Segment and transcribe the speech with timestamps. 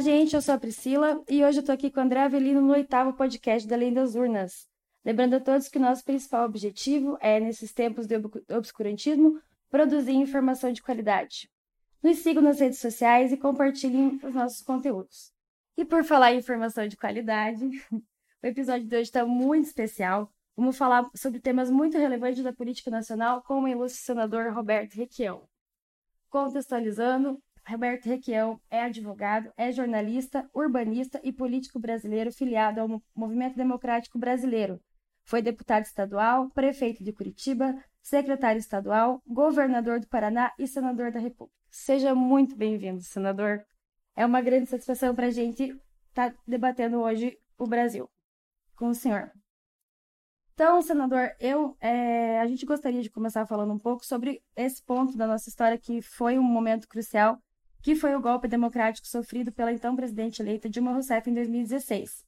[0.00, 2.62] Olá, gente, eu sou a Priscila e hoje eu tô aqui com o André Avelino
[2.62, 4.66] no oitavo podcast da Além das Urnas.
[5.04, 8.14] Lembrando a todos que o nosso principal objetivo é, nesses tempos de
[8.48, 11.50] obscurantismo, produzir informação de qualidade.
[12.02, 15.34] Nos sigam nas redes sociais e compartilhem os nossos conteúdos.
[15.76, 17.62] E por falar em informação de qualidade,
[18.42, 20.32] o episódio de hoje está muito especial.
[20.56, 25.42] Vamos falar sobre temas muito relevantes da política nacional com o ilustre senador Roberto Requião.
[26.30, 34.18] Contextualizando, Roberto Requião é advogado, é jornalista, urbanista e político brasileiro filiado ao Movimento Democrático
[34.18, 34.80] Brasileiro.
[35.24, 41.56] Foi deputado estadual, prefeito de Curitiba, secretário estadual, governador do Paraná e senador da República.
[41.70, 43.64] Seja muito bem-vindo, senador.
[44.16, 48.10] É uma grande satisfação para a gente estar tá debatendo hoje o Brasil
[48.74, 49.30] com o senhor.
[50.54, 55.16] Então, senador, eu, é, a gente gostaria de começar falando um pouco sobre esse ponto
[55.16, 57.40] da nossa história que foi um momento crucial
[57.82, 62.24] que foi o golpe democrático sofrido pela então presidente eleita Dilma Rousseff em 2016.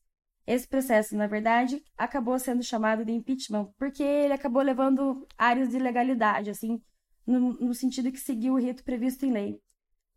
[0.46, 5.76] Esse processo, na verdade, acabou sendo chamado de impeachment porque ele acabou levando áreas de
[5.76, 6.82] ilegalidade, assim,
[7.26, 9.60] no, no sentido que seguiu o rito previsto em lei.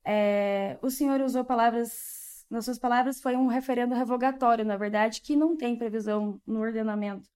[0.03, 5.36] É, o senhor usou palavras, nas suas palavras, foi um referendo revogatório, na verdade, que
[5.36, 7.30] não tem previsão no ordenamento.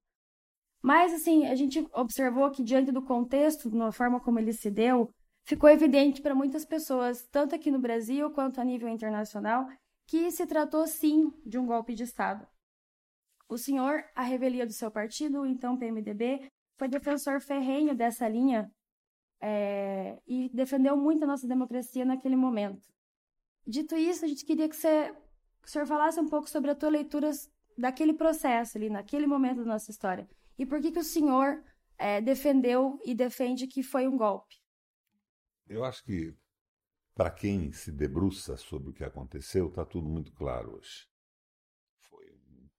[0.81, 5.13] Mas, assim, a gente observou que, diante do contexto, na forma como ele se deu,
[5.49, 9.67] ficou evidente para muitas pessoas, tanto aqui no Brasil quanto a nível internacional,
[10.05, 12.47] que se tratou sim de um golpe de Estado.
[13.49, 16.47] O senhor, a revelia do seu partido, então PMDB,
[16.77, 18.71] foi defensor ferrenho dessa linha
[19.41, 22.87] é, e defendeu muito a nossa democracia naquele momento.
[23.65, 25.11] Dito isso, a gente queria que, você,
[25.63, 27.31] que o senhor falasse um pouco sobre a tua leitura
[27.75, 30.29] daquele processo ali, naquele momento da nossa história.
[30.59, 31.63] E por que, que o senhor
[31.97, 34.59] é, defendeu e defende que foi um golpe?
[35.69, 36.35] Eu acho que,
[37.13, 41.07] para quem se debruça sobre o que aconteceu, está tudo muito claro hoje.
[42.09, 42.25] Foi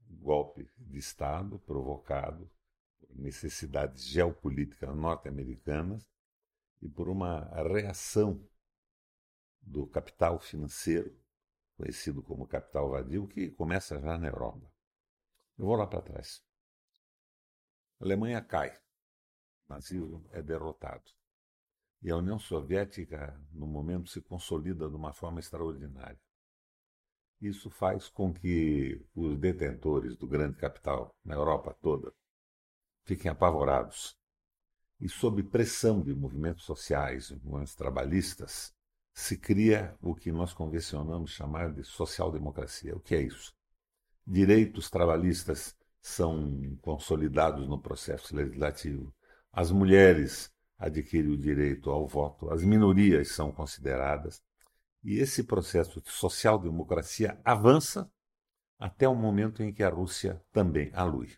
[0.09, 2.51] um golpe de Estado provocado
[2.99, 6.11] por necessidades geopolíticas norte-americanas
[6.83, 8.45] e por uma reação
[9.63, 11.17] do capital financeiro,
[11.77, 14.69] conhecido como capital vadio, que começa já na Europa.
[15.57, 16.43] Eu vou lá para trás.
[18.01, 18.77] A Alemanha cai,
[19.69, 21.20] o nazismo é derrotado.
[22.03, 26.19] E a União Soviética, no momento, se consolida de uma forma extraordinária.
[27.41, 32.13] Isso faz com que os detentores do grande capital na Europa toda
[33.05, 34.17] fiquem apavorados.
[35.01, 38.75] E, sob pressão de movimentos sociais, movimentos trabalhistas,
[39.13, 42.95] se cria o que nós convencionamos chamar de social-democracia.
[42.95, 43.53] O que é isso?
[44.27, 49.13] Direitos trabalhistas são consolidados no processo legislativo.
[49.53, 54.43] As mulheres adquire o direito ao voto, as minorias são consideradas,
[55.05, 58.11] e esse processo de social-democracia avança
[58.79, 61.37] até o momento em que a Rússia também alui.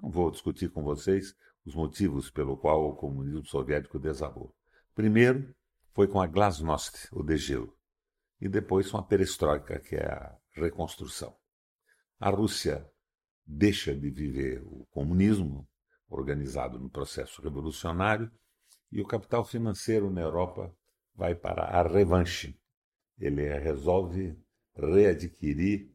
[0.00, 1.34] Não vou discutir com vocês
[1.64, 4.54] os motivos pelo qual o comunismo soviético desabou.
[4.94, 5.54] Primeiro,
[5.94, 7.74] foi com a glasnost, o degelo,
[8.38, 11.34] e depois com a perestroika, que é a reconstrução.
[12.20, 12.86] A Rússia
[13.46, 15.66] deixa de viver o comunismo
[16.08, 18.30] organizado no processo revolucionário
[18.90, 20.74] e o capital financeiro na Europa
[21.14, 22.58] vai para a revanche.
[23.18, 24.36] Ele resolve
[24.74, 25.90] readquirir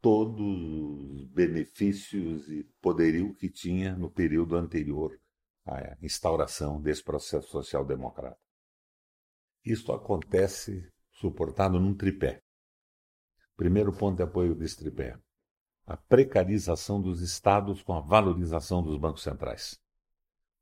[0.00, 5.18] todos os benefícios e poderio que tinha no período anterior
[5.64, 8.38] à instauração desse processo social-democrata.
[9.64, 12.42] Isto acontece suportado num tripé.
[13.56, 15.16] Primeiro ponto de apoio desse tripé:
[15.86, 19.81] a precarização dos estados com a valorização dos bancos centrais.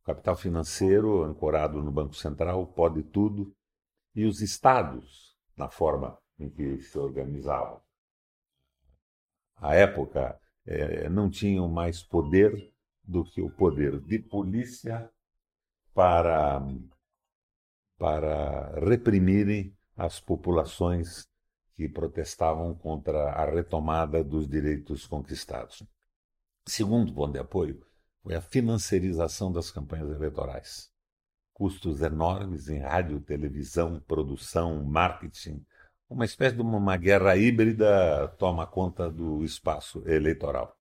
[0.02, 3.54] O capital financeiro, ancorado no Banco Central, pode tudo,
[4.14, 7.80] e os estados, na forma em que se organizavam,
[9.60, 12.72] à época, é, não tinham mais poder
[13.04, 15.10] do que o poder de polícia
[15.92, 16.62] para,
[17.98, 21.28] para reprimirem as populações
[21.74, 25.82] que protestavam contra a retomada dos direitos conquistados.
[26.66, 27.84] Segundo ponto de apoio,
[28.22, 30.90] foi a financiarização das campanhas eleitorais.
[31.52, 35.64] Custos enormes em rádio, televisão, produção, marketing.
[36.08, 40.76] Uma espécie de uma guerra híbrida toma conta do espaço eleitoral.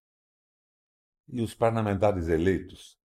[1.28, 2.98] E os parlamentares eleitos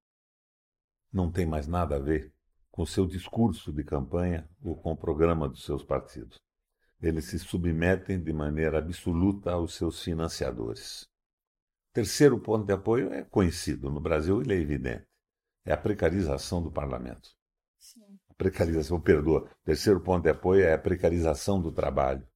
[1.12, 2.34] não têm mais nada a ver
[2.72, 6.38] com o seu discurso de campanha ou com o programa dos seus partidos.
[7.02, 11.08] Eles se submetem de maneira absoluta aos seus financiadores.
[11.96, 15.08] Terceiro ponto de apoio é conhecido no Brasil, ele é evidente.
[15.64, 17.30] É a precarização do parlamento.
[17.80, 18.20] Sim.
[18.30, 19.50] A precarização, perdoa.
[19.64, 22.28] Terceiro ponto de apoio é a precarização do trabalho.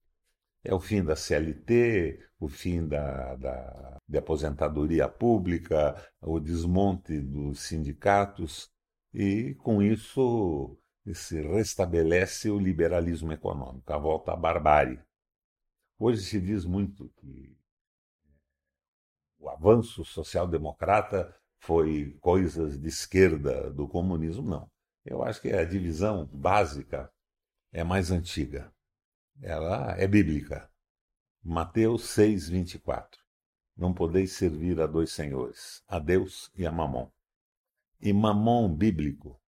[0.64, 7.60] É o fim da CLT, o fim da, da de aposentadoria pública, o desmonte dos
[7.60, 8.72] sindicatos,
[9.12, 10.74] e com isso
[11.12, 14.98] se restabelece o liberalismo econômico, a volta à barbárie.
[15.98, 17.59] Hoje se diz muito que
[19.60, 24.70] avanço social-democrata foi coisas de esquerda do comunismo, não.
[25.04, 27.12] Eu acho que a divisão básica
[27.70, 28.72] é mais antiga.
[29.42, 30.70] Ela é bíblica.
[31.42, 33.20] Mateus 6, 24.
[33.76, 37.10] Não podeis servir a dois senhores, a Deus e a Mamon.
[38.00, 39.38] E Mamon bíblico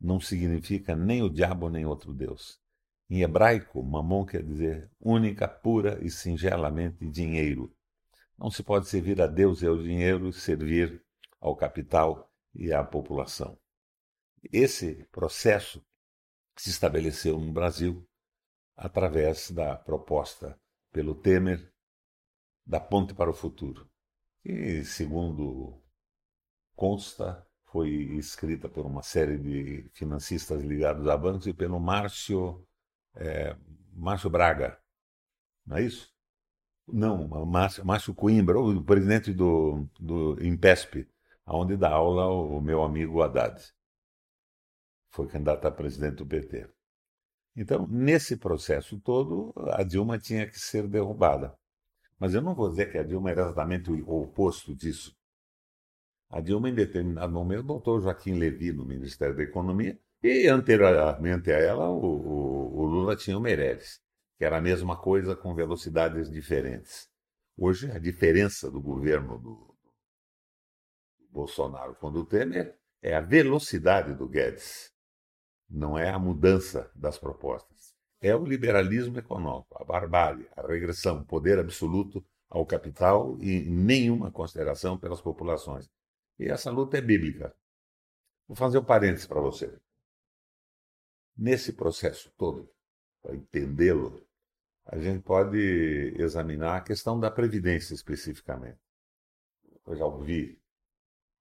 [0.00, 2.60] não significa nem o diabo nem outro Deus.
[3.08, 7.72] Em hebraico, Mamon quer dizer única, pura e singelamente dinheiro.
[8.38, 11.04] Não se pode servir a Deus e ao dinheiro servir
[11.40, 13.58] ao capital e à população.
[14.52, 15.84] Esse processo
[16.56, 18.06] se estabeleceu no Brasil
[18.76, 20.58] através da proposta
[20.90, 21.72] pelo Temer
[22.66, 23.88] da Ponte para o Futuro,
[24.42, 25.82] que, segundo
[26.74, 32.66] consta, foi escrita por uma série de financistas ligados a bancos e pelo Márcio,
[33.14, 33.56] é,
[33.92, 34.78] Márcio Braga,
[35.64, 36.12] não é isso?
[36.92, 41.08] Não, Márcio, Márcio Coimbra, o presidente do, do Impesp,
[41.46, 43.58] onde dá aula o meu amigo Haddad.
[45.08, 46.68] Foi candidato a presidente do PT.
[47.56, 51.56] Então, nesse processo todo, a Dilma tinha que ser derrubada.
[52.18, 55.16] Mas eu não vou dizer que a Dilma era exatamente o oposto disso.
[56.28, 61.58] A Dilma, em determinado momento, botou Joaquim Levy no Ministério da Economia e, anteriormente a
[61.58, 64.02] ela, o, o, o Lula tinha o Meirelles,
[64.36, 67.08] que era a mesma coisa com velocidades diferentes.
[67.56, 69.76] Hoje, a diferença do governo do,
[71.18, 74.92] do Bolsonaro com o Temer é a velocidade do Guedes
[75.72, 77.94] não é a mudança das propostas.
[78.20, 84.98] É o liberalismo econômico, a barbárie, a regressão, poder absoluto ao capital e nenhuma consideração
[84.98, 85.90] pelas populações.
[86.38, 87.54] E essa luta é bíblica.
[88.46, 89.74] Vou fazer um parênteses para você.
[91.36, 92.70] Nesse processo todo,
[93.22, 94.26] para entendê-lo,
[94.86, 95.58] a gente pode
[96.18, 98.78] examinar a questão da Previdência especificamente.
[99.86, 100.60] Eu já ouvi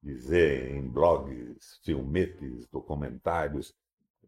[0.02, 3.76] dizer em blogs, filmetes, documentários,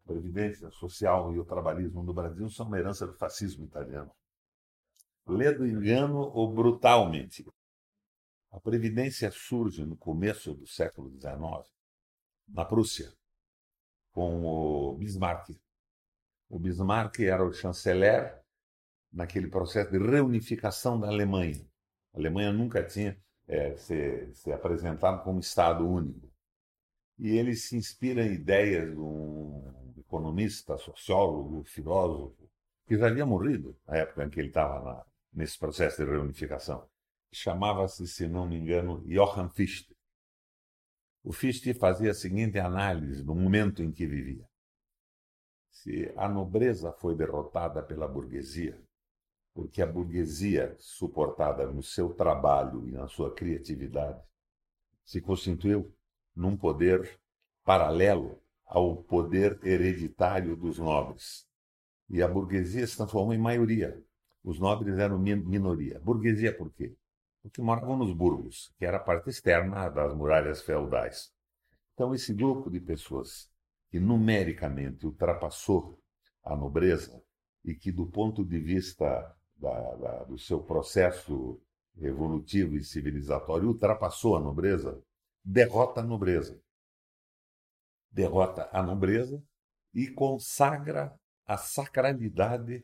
[0.05, 4.11] Previdência Social e o trabalhismo no Brasil são uma herança do fascismo italiano.
[5.25, 7.45] Ledo engano ou brutalmente.
[8.51, 11.73] A Previdência surge no começo do século XIX,
[12.47, 13.13] na Prússia,
[14.11, 15.49] com o Bismarck.
[16.53, 18.39] O Bismarck era o chanceler
[19.11, 21.67] naquele processo de reunificação da Alemanha.
[22.13, 26.31] A Alemanha nunca tinha é, se, se apresentado como Estado único.
[27.17, 32.47] E ele se inspira em ideias de um economista, sociólogo, filósofo,
[32.85, 35.03] que já havia morrido na época em que ele estava
[35.33, 36.87] nesse processo de reunificação.
[37.31, 39.97] Chamava-se, se não me engano, Johann Fichte.
[41.23, 44.47] O Fichte fazia a seguinte análise do momento em que vivia.
[45.73, 48.79] Se a nobreza foi derrotada pela burguesia,
[49.55, 54.21] porque a burguesia, suportada no seu trabalho e na sua criatividade,
[55.03, 55.91] se constituiu
[56.35, 57.19] num poder
[57.65, 61.45] paralelo ao poder hereditário dos nobres.
[62.07, 63.99] E a burguesia se transformou em maioria.
[64.43, 65.99] Os nobres eram minoria.
[65.99, 66.95] Burguesia por quê?
[67.41, 71.33] Porque moravam nos burgos, que era a parte externa das muralhas feudais.
[71.93, 73.52] Então, esse grupo de pessoas
[73.93, 76.01] que numericamente ultrapassou
[76.43, 77.23] a nobreza
[77.63, 79.05] e que, do ponto de vista
[79.55, 81.61] da, da, do seu processo
[81.97, 84.99] evolutivo e civilizatório, ultrapassou a nobreza,
[85.45, 86.59] derrota a nobreza
[88.11, 89.43] derrota a nobreza
[89.93, 92.83] e consagra a sacralidade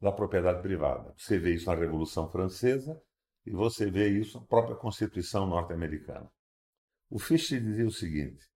[0.00, 1.12] da propriedade privada.
[1.16, 3.02] Você vê isso na Revolução Francesa
[3.44, 6.30] e você vê isso na própria Constituição norte-americana.
[7.08, 8.49] O Fichte dizia o seguinte: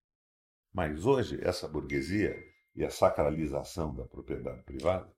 [0.73, 2.35] mas hoje essa burguesia
[2.75, 5.15] e a sacralização da propriedade privada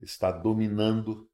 [0.00, 1.30] está dominando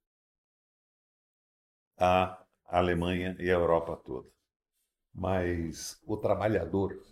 [1.96, 4.28] a Alemanha e a Europa toda.
[5.14, 7.02] Mas o trabalhador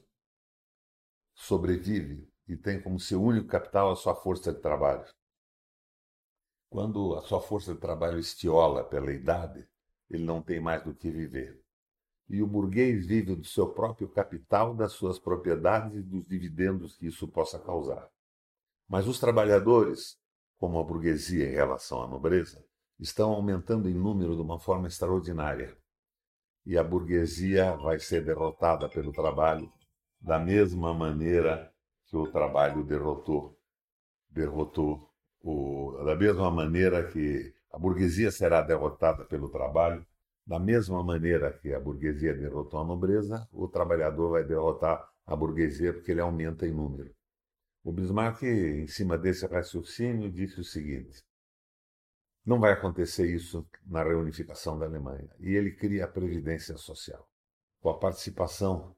[1.35, 5.07] sobrevive e tem como seu único capital a sua força de trabalho.
[6.69, 9.67] Quando a sua força de trabalho estiola pela idade,
[10.11, 11.64] ele não tem mais do que viver.
[12.29, 17.07] E o burguês vive do seu próprio capital, das suas propriedades e dos dividendos que
[17.07, 18.09] isso possa causar.
[18.89, 20.17] Mas os trabalhadores,
[20.59, 22.65] como a burguesia em relação à nobreza,
[22.99, 25.77] estão aumentando em número de uma forma extraordinária.
[26.65, 29.71] E a burguesia vai ser derrotada pelo trabalho
[30.21, 31.71] da mesma maneira
[32.07, 33.59] que o trabalho derrotou,
[34.31, 35.11] derrotou
[35.43, 40.07] o, da mesma maneira que a, burguesia será derrotada pelo trabalho,
[40.47, 45.93] da mesma maneira que a burguesia derrotou a nobreza, o trabalhador vai derrotar a burguesia
[45.93, 47.15] porque ele aumenta em número.
[47.83, 51.23] O Bismarck, em cima desse raciocínio, disse o seguinte:
[52.45, 55.31] não vai acontecer isso na reunificação da Alemanha.
[55.41, 57.27] E ele cria a Previdência Social,
[57.81, 58.95] com a participação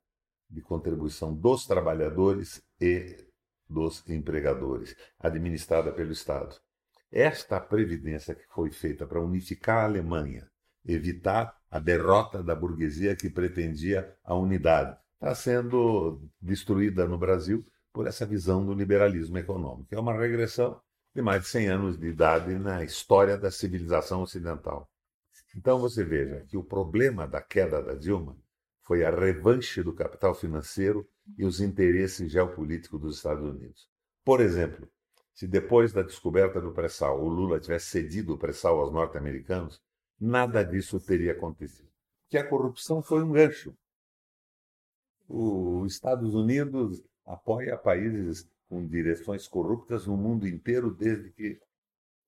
[0.51, 3.25] de contribuição dos trabalhadores e
[3.69, 6.57] dos empregadores, administrada pelo Estado.
[7.11, 10.49] Esta previdência que foi feita para unificar a Alemanha,
[10.87, 18.07] evitar a derrota da burguesia que pretendia a unidade, está sendo destruída no Brasil por
[18.07, 19.95] essa visão do liberalismo econômico.
[19.95, 20.81] É uma regressão
[21.15, 24.89] de mais de 100 anos de idade na história da civilização ocidental.
[25.57, 28.37] Então você veja que o problema da queda da Dilma
[28.83, 33.89] foi a revanche do capital financeiro e os interesses geopolíticos dos Estados Unidos.
[34.23, 34.89] Por exemplo,
[35.35, 39.81] se depois da descoberta do pré-sal o Lula tivesse cedido o pré-sal aos norte-americanos,
[40.19, 41.89] nada disso teria acontecido.
[42.29, 43.77] Que a corrupção foi um gancho.
[45.29, 51.61] Os Estados Unidos apoia países com direções corruptas no mundo inteiro desde que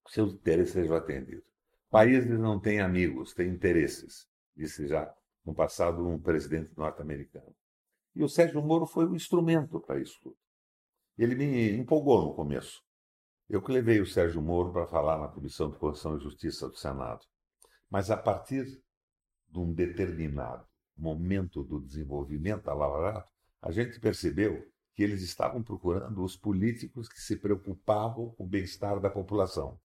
[0.09, 1.45] seus interesses sejam atendidos.
[1.91, 4.27] Países não têm amigos, têm interesses,
[4.57, 5.13] disse já
[5.45, 7.55] no passado um presidente norte-americano.
[8.15, 10.37] E o Sérgio Moro foi um instrumento para isso tudo.
[11.17, 12.83] Ele me empolgou no começo.
[13.49, 16.77] Eu que levei o Sérgio Moro para falar na Comissão de Constituição e Justiça do
[16.77, 17.25] Senado.
[17.91, 18.65] Mas a partir
[19.49, 20.67] de um determinado
[20.97, 27.09] momento do desenvolvimento da Lava Jato, a gente percebeu que eles estavam procurando os políticos
[27.09, 29.79] que se preocupavam com o bem-estar da população.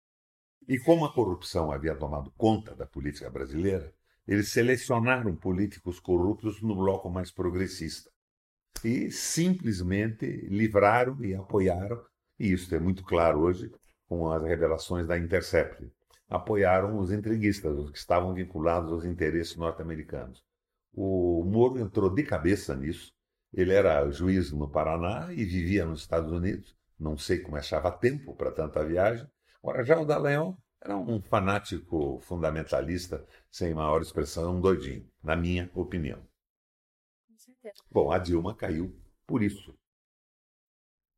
[0.68, 3.94] E como a corrupção havia tomado conta da política brasileira,
[4.28, 8.10] eles selecionaram políticos corruptos no bloco mais progressista
[8.84, 12.04] e simplesmente livraram e apoiaram,
[12.40, 13.72] e isso é muito claro hoje
[14.08, 15.92] com as revelações da Intercept,
[16.30, 20.44] apoiaram os entreguistas, os que estavam vinculados aos interesses norte-americanos.
[20.94, 23.13] O Moro entrou de cabeça nisso
[23.53, 26.75] ele era juiz no Paraná e vivia nos Estados Unidos.
[27.00, 29.27] Não sei como achava tempo para tanta viagem.
[29.62, 35.70] Ora, já o Dallagnol era um fanático fundamentalista, sem maior expressão, um doidinho, na minha
[35.75, 36.20] opinião.
[37.27, 37.84] Com certeza.
[37.92, 39.77] Bom, a Dilma caiu por isso.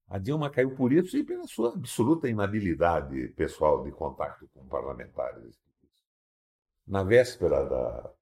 [0.07, 5.55] A Dilma caiu por isso e pela sua absoluta inabilidade pessoal de contato com parlamentares.
[6.87, 8.13] Na véspera da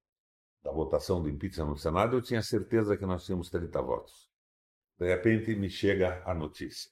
[0.64, 4.26] da votação do impeachment no Senado, eu tinha certeza que nós tínhamos 30 votos.
[4.98, 6.90] De repente me chega a notícia.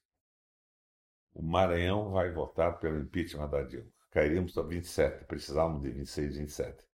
[1.33, 3.91] O Maranhão vai votar pelo impeachment da Dilma.
[4.11, 6.85] Cairíamos para 27, precisávamos de 26, 27.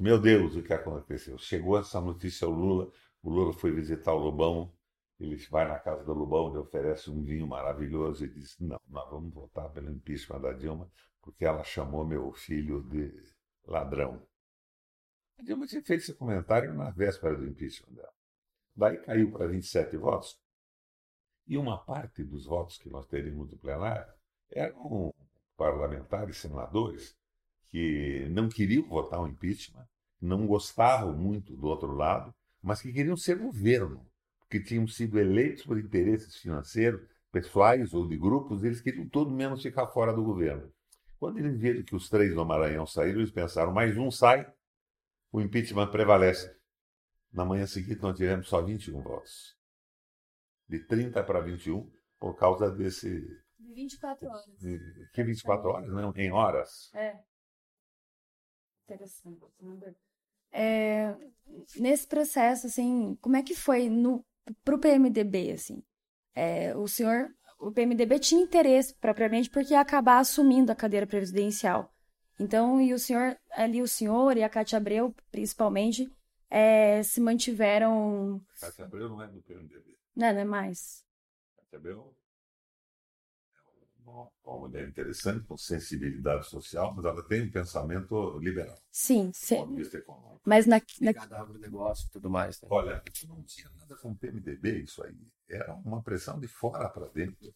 [0.00, 1.36] Meu Deus, o que aconteceu?
[1.36, 2.90] Chegou essa notícia ao Lula,
[3.22, 4.72] o Lula foi visitar o Lobão,
[5.20, 9.08] ele vai na casa do Lobão, ele oferece um vinho maravilhoso e diz: Não, nós
[9.10, 13.12] vamos votar pelo impeachment da Dilma, porque ela chamou meu filho de
[13.66, 14.26] ladrão.
[15.38, 18.12] A Dilma tinha feito esse comentário na véspera do impeachment dela.
[18.74, 20.38] Daí caiu para 27 votos.
[21.46, 24.12] E uma parte dos votos que nós teríamos do plenário
[24.50, 25.12] eram
[25.56, 27.14] parlamentares, senadores,
[27.68, 29.86] que não queriam votar o impeachment,
[30.20, 34.09] não gostavam muito do outro lado, mas que queriam ser governo,
[34.50, 39.62] porque tinham sido eleitos por interesses financeiros, pessoais ou de grupos, eles queriam todo menos
[39.62, 40.68] ficar fora do governo.
[41.20, 44.52] Quando eles viram que os três do Maranhão saíram, eles pensaram: mais um sai,
[45.30, 46.52] o impeachment prevalece.
[47.32, 49.56] Na manhã seguinte, nós tivemos só 21 votos.
[50.68, 51.88] De 30 para 21,
[52.18, 53.20] por causa desse.
[53.56, 54.44] De 24 horas.
[55.14, 55.92] Que 24 horas?
[55.92, 56.92] Não, em horas.
[56.92, 57.20] É.
[58.82, 59.46] Interessante.
[60.50, 61.16] É,
[61.76, 64.24] nesse processo, assim, como é que foi no,
[64.64, 65.82] pro PMDB, assim?
[66.34, 67.28] É, o senhor,
[67.58, 71.92] o PMDB tinha interesse propriamente porque ia acabar assumindo a cadeira presidencial.
[72.38, 76.10] Então, e o senhor, ali o senhor e a Cátia Abreu, principalmente,
[76.48, 78.40] é, se mantiveram.
[78.60, 79.98] Cátia Abreu não é do PMDB.
[80.16, 81.04] Não, não é mais.
[81.56, 82.14] Cátia Abreu
[84.10, 88.76] uma, mulher interessante, com sensibilidade social, mas ela tem um pensamento liberal.
[88.90, 89.56] Sim, sim.
[90.44, 90.80] Mas na.
[91.00, 91.46] na...
[91.58, 92.60] negócio e tudo mais.
[92.60, 92.68] Né?
[92.70, 95.16] Olha, não tinha nada com o PMDB isso aí.
[95.48, 97.54] Era uma pressão de fora para dentro.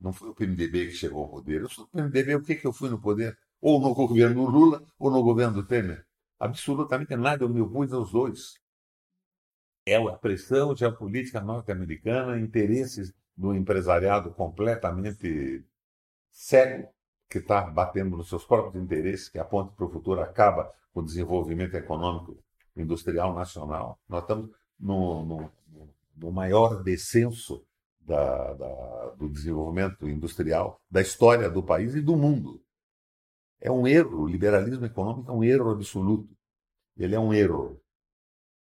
[0.00, 1.60] Não foi o PMDB que chegou ao poder.
[1.60, 3.38] Eu sou do PMDB, o que, que eu fui no poder?
[3.60, 6.04] Ou no governo Lula, ou no governo do Temer.
[6.40, 8.60] Absolutamente nada, eu me opus aos dois.
[9.86, 15.64] É a pressão geopolítica norte-americana, interesses do empresariado completamente
[16.30, 16.88] cego,
[17.28, 21.00] que está batendo nos seus próprios interesses, que a ponte para o futuro acaba com
[21.00, 22.36] o desenvolvimento econômico
[22.76, 23.98] industrial nacional.
[24.08, 25.50] Nós estamos no, no,
[26.16, 27.64] no maior descenso
[28.00, 32.62] da, da, do desenvolvimento industrial da história do país e do mundo.
[33.60, 34.22] É um erro.
[34.22, 36.36] O liberalismo econômico é um erro absoluto.
[36.96, 37.80] Ele é um erro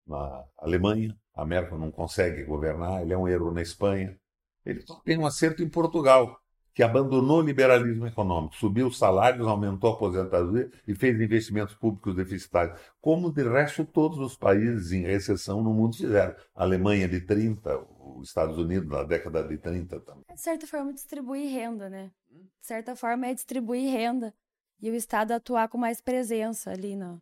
[0.05, 4.17] na Alemanha, a Merkel não consegue governar, ele é um erro na Espanha.
[4.65, 6.41] Ele tem um acerto em Portugal,
[6.73, 12.15] que abandonou o liberalismo econômico, subiu os salários, aumentou a aposentadoria e fez investimentos públicos
[12.15, 16.33] deficitários, como de resto todos os países em recessão no mundo fizeram.
[16.55, 17.77] A Alemanha de 30,
[18.17, 20.23] os Estados Unidos na década de 30 também.
[20.33, 22.11] De certa forma, distribuir renda, né?
[22.29, 24.33] De certa forma, é distribuir renda
[24.81, 27.19] e o Estado atuar com mais presença ali na,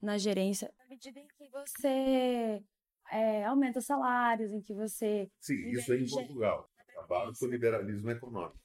[0.00, 0.72] na gerência.
[0.78, 2.62] Na medida em que você
[3.10, 5.28] é, aumenta os salários, em que você.
[5.40, 6.70] Sim, isso é em Portugal.
[6.96, 8.58] Acabaram com o liberalismo econômico.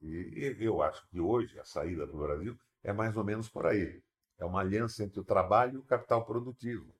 [0.00, 4.00] E eu acho que hoje a saída do Brasil é mais ou menos por aí.
[4.38, 6.94] É uma aliança entre o trabalho e o capital produtivo.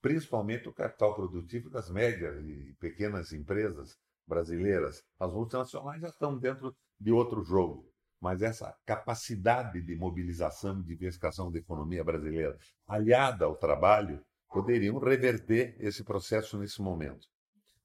[0.00, 5.02] Principalmente o capital produtivo das médias e pequenas empresas brasileiras.
[5.18, 7.90] As multinacionais já estão dentro de outro jogo.
[8.20, 15.76] Mas essa capacidade de mobilização e diversificação da economia brasileira, aliada ao trabalho, poderiam reverter
[15.78, 17.28] esse processo nesse momento.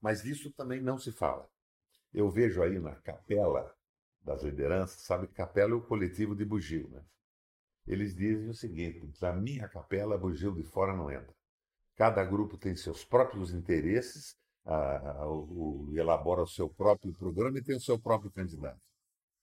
[0.00, 1.48] Mas disso também não se fala.
[2.14, 3.74] Eu vejo aí na capela
[4.22, 7.02] das lideranças, sabe que capela é o coletivo de bugio, né?
[7.86, 11.34] Eles dizem o seguinte: na minha capela, bugio de fora não entra.
[11.96, 17.76] Cada grupo tem seus próprios interesses, a, o, elabora o seu próprio programa e tem
[17.76, 18.80] o seu próprio candidato.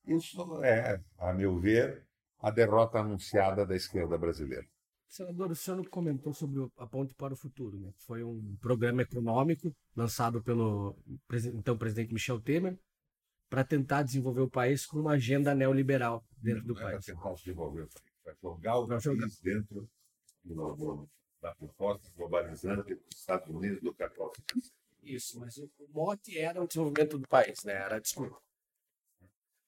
[0.06, 2.06] Isso é, a meu ver,
[2.40, 4.68] a derrota anunciada da esquerda brasileira.
[5.12, 7.77] Senador, o senhor comentou sobre a Ponte para o Futuro.
[7.77, 7.91] Né?
[7.98, 10.98] Foi um programa econômico lançado pelo
[11.53, 12.80] então presidente Michel Temer
[13.50, 17.10] para tentar desenvolver o país com uma agenda neoliberal dentro do Não país.
[17.10, 19.89] É tentar desenvolver o país, vai jogar o país dentro
[20.46, 21.10] do,
[21.41, 24.31] da proposta globalizante dos Estados Unidos do capital
[25.03, 27.74] Isso, mas o mote era o desenvolvimento do país, né?
[27.74, 28.42] Era desculpa.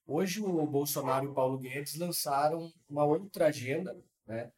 [0.08, 3.94] Hoje o Bolsonaro e o Paulo Guedes lançaram uma outra agenda,
[4.26, 4.50] né?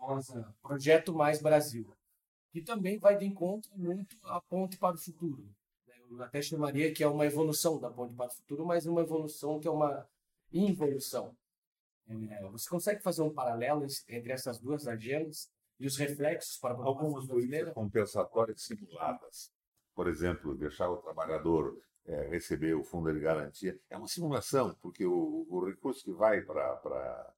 [0.00, 1.86] Famosa Projeto Mais Brasil,
[2.50, 5.46] que também vai de encontro muito à Ponte para o Futuro.
[6.10, 9.60] Eu até chamaria que é uma evolução da Ponte para o Futuro, mas uma evolução
[9.60, 10.08] que é uma
[10.52, 11.36] involução.
[12.08, 16.84] É, você consegue fazer um paralelo entre essas duas agendas e os reflexos para a
[16.84, 19.52] Algumas políticas compensatórias simuladas.
[19.94, 23.78] Por exemplo, deixar o trabalhador é, receber o fundo de garantia.
[23.88, 27.32] É uma simulação, porque o, o recurso que vai para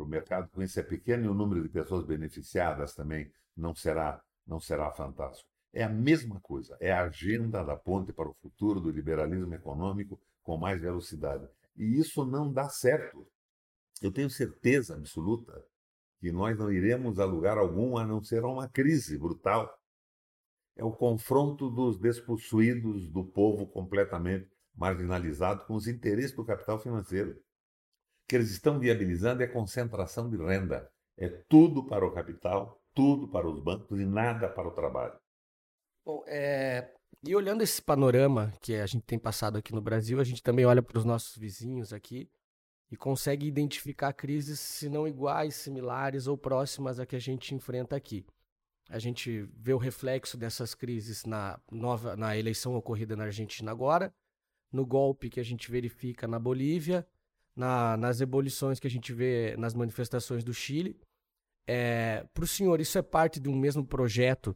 [0.00, 4.22] o mercado com isso é pequeno e o número de pessoas beneficiadas também não será,
[4.46, 5.48] não será fantástico.
[5.72, 10.20] É a mesma coisa, é a agenda da ponte para o futuro do liberalismo econômico
[10.42, 11.46] com mais velocidade.
[11.76, 13.26] E isso não dá certo.
[14.00, 15.62] Eu tenho certeza absoluta
[16.18, 19.70] que nós não iremos a lugar algum a não ser a uma crise brutal
[20.76, 27.42] é o confronto dos despossuídos do povo completamente marginalizado com os interesses do capital financeiro.
[28.28, 30.90] Que eles estão viabilizando é concentração de renda.
[31.16, 35.18] É tudo para o capital, tudo para os bancos e nada para o trabalho.
[36.04, 36.92] Bom, é...
[37.26, 40.64] e olhando esse panorama que a gente tem passado aqui no Brasil, a gente também
[40.64, 42.30] olha para os nossos vizinhos aqui
[42.90, 47.96] e consegue identificar crises, se não iguais, similares ou próximas a que a gente enfrenta
[47.96, 48.24] aqui.
[48.88, 54.14] A gente vê o reflexo dessas crises na, nova, na eleição ocorrida na Argentina agora,
[54.70, 57.06] no golpe que a gente verifica na Bolívia,
[57.56, 61.00] na, nas ebulições que a gente vê nas manifestações do Chile.
[61.66, 64.54] É, Para o senhor, isso é parte de um mesmo projeto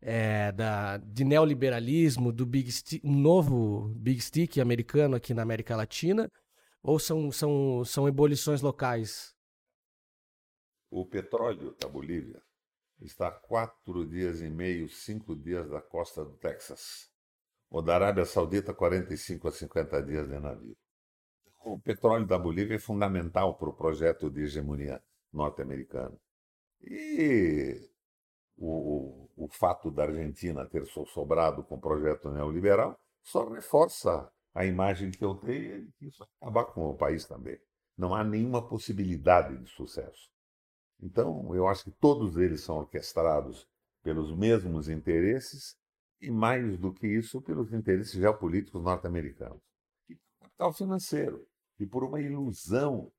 [0.00, 6.30] é, da, de neoliberalismo, do Big Stick, novo Big Stick americano aqui na América Latina?
[6.82, 9.34] Ou são, são, são ebulições locais?
[10.90, 12.40] O petróleo da Bolívia
[13.00, 17.10] está a quatro dias e meio, cinco dias da costa do Texas.
[17.70, 20.76] O da Arábia Saudita, 45 a 50 dias de navio.
[21.64, 26.14] O petróleo da Bolívia é fundamental para o projeto de hegemonia norte-americana.
[26.82, 27.88] E
[28.58, 35.10] o, o, fato da Argentina ter sobrado com o projeto neoliberal só reforça a imagem
[35.10, 37.58] que eu tenho e isso vai acabar com o país também.
[37.96, 40.28] Não há nenhuma possibilidade de sucesso.
[41.00, 43.66] Então, eu acho que todos eles são orquestrados
[44.02, 45.76] pelos mesmos interesses
[46.20, 49.62] e, mais do que isso, pelos interesses geopolíticos norte-americanos.
[50.10, 51.46] E capital financeiro.
[51.78, 53.10] E por uma ilusão,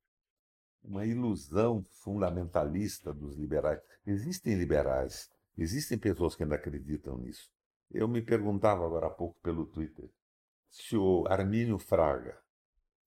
[0.84, 3.82] uma ilusão fundamentalista dos liberais.
[4.06, 7.50] Existem liberais, existem pessoas que ainda acreditam nisso.
[7.92, 10.10] Eu me perguntava agora há pouco pelo Twitter
[10.76, 12.38] se o Armínio Fraga,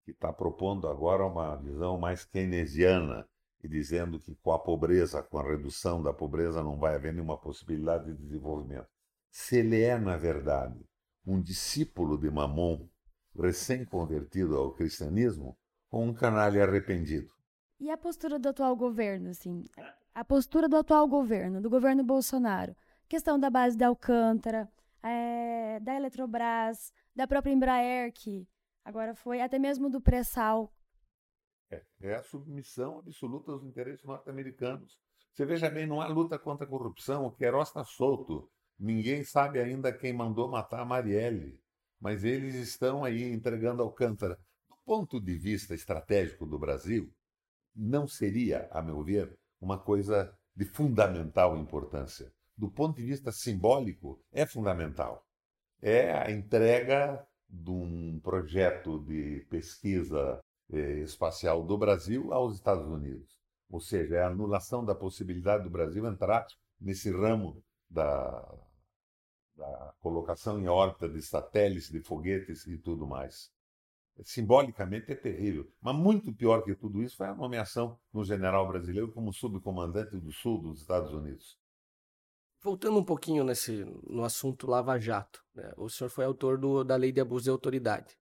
[0.03, 3.29] que está propondo agora uma visão mais keynesiana
[3.63, 7.37] e dizendo que com a pobreza, com a redução da pobreza, não vai haver nenhuma
[7.37, 8.89] possibilidade de desenvolvimento.
[9.31, 10.83] Se ele é, na verdade,
[11.27, 12.89] um discípulo de Mamon,
[13.41, 15.57] recém-convertido ao cristianismo,
[15.91, 17.33] ou um canalha arrependido.
[17.81, 19.65] E a postura do atual governo, assim?
[20.15, 22.75] A postura do atual governo, do governo Bolsonaro.
[23.09, 24.69] Questão da base da Alcântara,
[25.03, 28.47] é, da Eletrobras, da própria Embraer, que
[28.85, 30.73] agora foi, até mesmo do pré-sal.
[31.71, 34.99] É, é a submissão absoluta aos interesses norte-americanos.
[35.33, 38.51] Você veja bem, não há luta contra a corrupção, o Queiroz está solto.
[38.79, 41.61] Ninguém sabe ainda quem mandou matar a Marielle,
[42.01, 44.39] mas eles estão aí entregando Alcântara.
[44.69, 47.13] Do ponto de vista estratégico do Brasil,
[47.75, 52.33] não seria, a meu ver, uma coisa de fundamental importância.
[52.57, 55.25] Do ponto de vista simbólico, é fundamental.
[55.81, 60.41] É a entrega de um projeto de pesquisa
[60.73, 63.39] eh, espacial do Brasil aos Estados Unidos.
[63.71, 66.47] Ou seja, é a anulação da possibilidade do Brasil entrar
[66.81, 68.45] nesse ramo da,
[69.59, 73.51] da colocação em órbita de satélites, de foguetes e tudo mais.
[74.23, 75.69] Simbolicamente é terrível.
[75.81, 80.33] Mas muito pior que tudo isso foi a nomeação no general brasileiro como subcomandante do
[80.33, 81.59] sul dos Estados Unidos.
[82.61, 85.73] Voltando um pouquinho nesse, no assunto Lava Jato, né?
[85.77, 88.19] o senhor foi autor do, da Lei de Abuso de Autoridade.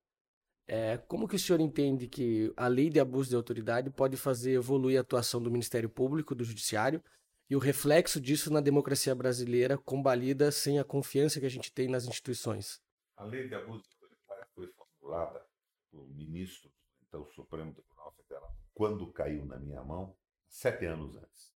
[0.68, 4.52] É, como que o senhor entende que a lei de abuso de autoridade pode fazer
[4.52, 7.02] evoluir a atuação do Ministério Público, do Judiciário,
[7.50, 11.88] e o reflexo disso na democracia brasileira, combalida sem a confiança que a gente tem
[11.88, 12.82] nas instituições?
[13.16, 15.46] A lei de abuso de autoridade foi formulada
[15.90, 16.70] pelo ministro,
[17.08, 20.16] então Supremo Tribunal Federal, quando caiu na minha mão,
[20.48, 21.54] sete anos antes.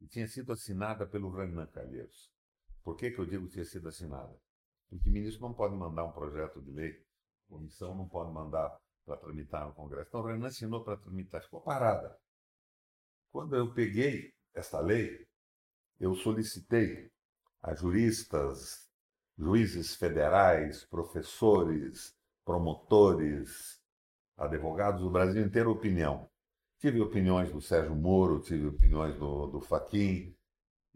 [0.00, 2.30] E tinha sido assinada pelo Renan Calheiros.
[2.82, 4.36] Por que, que eu digo que tinha sido assinada?
[4.88, 7.02] Porque o ministro não pode mandar um projeto de lei
[7.52, 10.08] comissão não pode mandar para tramitar no Congresso.
[10.08, 12.18] Então, o Renan assinou para tramitar, ficou parada.
[13.30, 15.26] Quando eu peguei essa lei,
[16.00, 17.10] eu solicitei
[17.62, 18.88] a juristas,
[19.38, 23.80] juízes federais, professores, promotores,
[24.36, 26.28] advogados do Brasil inteiro opinião.
[26.78, 30.36] Tive opiniões do Sérgio Moro, tive opiniões do, do Faquim,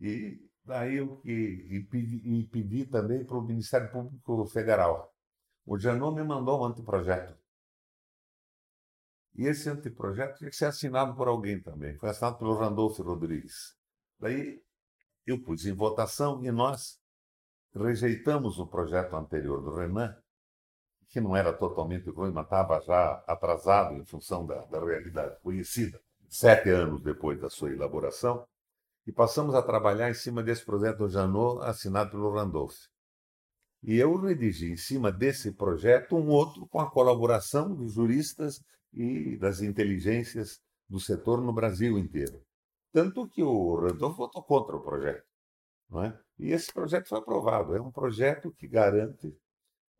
[0.00, 5.16] e daí eu que, e pedi, e pedi também para o Ministério Público Federal
[5.66, 7.36] o Janot me mandou um anteprojeto.
[9.36, 11.96] E esse anteprojeto tinha que ser assinado por alguém também.
[11.98, 13.76] Foi assinado pelo Randolfo Rodrigues.
[14.18, 14.62] Daí
[15.26, 16.98] eu pus em votação e nós
[17.74, 20.16] rejeitamos o projeto anterior do Renan,
[21.08, 26.00] que não era totalmente ruim, mas estava já atrasado em função da, da realidade conhecida,
[26.28, 28.46] sete anos depois da sua elaboração,
[29.06, 32.76] e passamos a trabalhar em cima desse projeto do Janot, assinado pelo Randolph.
[33.82, 38.60] E eu redigi em cima desse projeto um outro com a colaboração dos juristas
[38.96, 42.40] e das inteligências do setor no Brasil inteiro.
[42.92, 45.24] Tanto que o Randolph votou contra o projeto.
[45.90, 46.18] Não é?
[46.38, 47.76] E esse projeto foi aprovado.
[47.76, 49.36] É um projeto que garante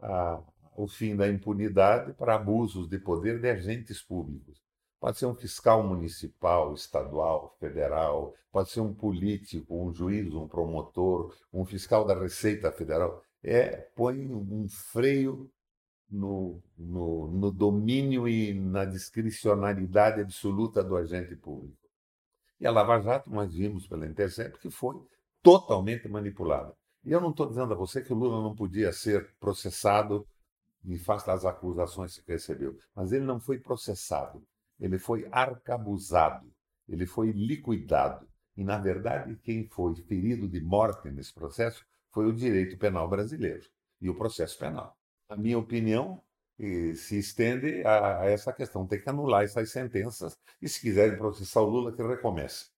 [0.00, 0.42] a,
[0.76, 4.62] o fim da impunidade para abusos de poder de agentes públicos.
[4.98, 11.36] Pode ser um fiscal municipal, estadual, federal, pode ser um político, um juiz, um promotor,
[11.52, 15.48] um fiscal da Receita Federal é põe um freio
[16.10, 21.76] no, no, no domínio e na discricionalidade absoluta do agente público.
[22.58, 24.96] E a Lava Jato, nós vimos pela Intercept, que foi
[25.42, 26.74] totalmente manipulada.
[27.04, 30.26] E eu não estou dizendo a você que o Lula não podia ser processado
[30.84, 34.42] em face das acusações que recebeu, mas ele não foi processado,
[34.78, 36.50] ele foi arcabuzado,
[36.88, 38.26] ele foi liquidado.
[38.56, 43.66] E, na verdade, quem foi ferido de morte nesse processo foi o direito penal brasileiro
[44.00, 44.95] e o processo penal.
[45.28, 46.22] A minha opinião
[46.94, 48.86] se estende a, essa questão.
[48.86, 52.70] Tem que anular essas sentenças e, se quiserem processar o Lula, que recomece.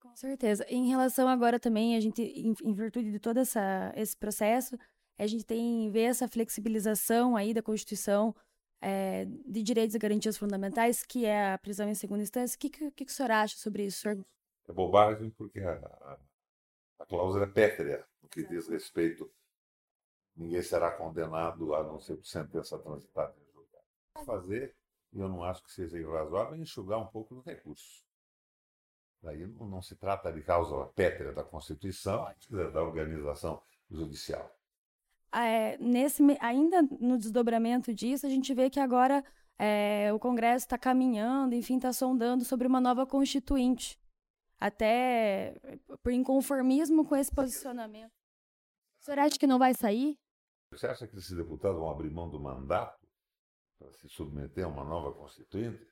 [0.00, 0.64] Com certeza.
[0.68, 4.78] Em relação agora também, a gente, em, em virtude de todo essa, esse processo,
[5.18, 8.34] a gente tem ver essa flexibilização aí da Constituição
[8.80, 12.56] é, de direitos e garantias fundamentais, que é a prisão em segunda instância.
[12.56, 14.24] O que, que, que o senhor acha sobre isso, senhor?
[14.68, 16.18] É bobagem, porque a, a,
[17.00, 19.30] a cláusula é pétrea no que diz respeito,
[20.36, 23.84] ninguém será condenado a não ser por sentença transitada em julgado.
[24.24, 24.74] Fazer,
[25.12, 28.04] e eu não acho que seja irrazoável, enxugar um pouco os recursos.
[29.22, 34.54] Daí não, se trata de causa pétrea da Constituição, da organização judicial.
[35.32, 39.24] É, nesse, ainda no desdobramento disso, a gente vê que agora
[39.58, 43.98] é, o Congresso está caminhando, enfim, está sondando sobre uma nova constituinte
[44.58, 45.54] até
[46.02, 48.12] por inconformismo com esse posicionamento.
[49.00, 50.16] O senhor acha que não vai sair?
[50.76, 52.98] Você acha que esses deputados vão abrir mão do mandato
[53.78, 55.86] para se submeter a uma nova constituinte?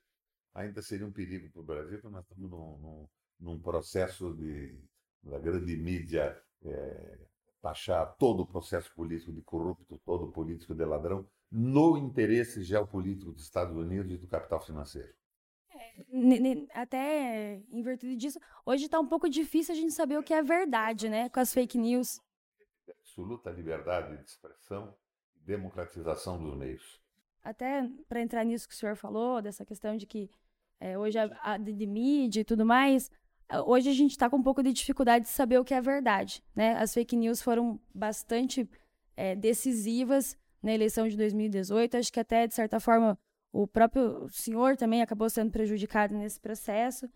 [0.53, 3.07] Ainda seria um perigo para o Brasil, porque nós estamos num, num,
[3.39, 4.77] num processo de,
[5.23, 7.19] da grande mídia é,
[7.61, 13.31] taxar todo o processo político de corrupto, todo o político de ladrão, no interesse geopolítico
[13.31, 15.13] dos Estados Unidos e do capital financeiro.
[15.73, 20.33] É, até em virtude disso, hoje está um pouco difícil a gente saber o que
[20.33, 22.19] é verdade, né, com as fake news.
[23.13, 24.91] Absoluta liberdade de expressão
[25.35, 26.99] e democratização dos meios.
[27.43, 30.31] Até para entrar nisso que o senhor falou, dessa questão de que
[30.79, 33.11] é, hoje a, a de, mídia e tudo mais,
[33.67, 36.43] hoje a gente está com um pouco de dificuldade de saber o que é verdade,
[36.55, 36.75] né?
[36.77, 38.67] As fake news foram bastante
[39.15, 41.97] é, decisivas na eleição de 2018.
[41.97, 43.15] Acho que até, de certa forma,
[43.51, 47.07] o próprio senhor também acabou sendo prejudicado nesse processo.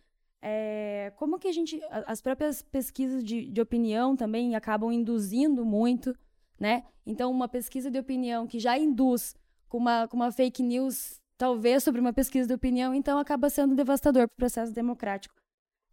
[0.41, 6.15] É, como que a gente, as próprias pesquisas de, de opinião também acabam induzindo muito,
[6.59, 6.83] né?
[7.05, 9.35] Então, uma pesquisa de opinião que já induz
[9.67, 13.75] com uma, com uma fake news, talvez sobre uma pesquisa de opinião, então acaba sendo
[13.75, 15.35] devastador para o processo democrático.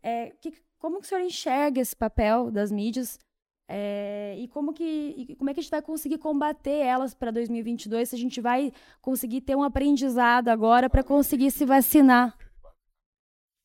[0.03, 3.19] É, que, como que o senhor enxerga esse papel das mídias
[3.67, 7.31] é, e como que e como é que a gente vai conseguir combater elas para
[7.31, 8.11] 2022?
[8.11, 12.37] Se a gente vai conseguir ter um aprendizado agora para conseguir se vacinar?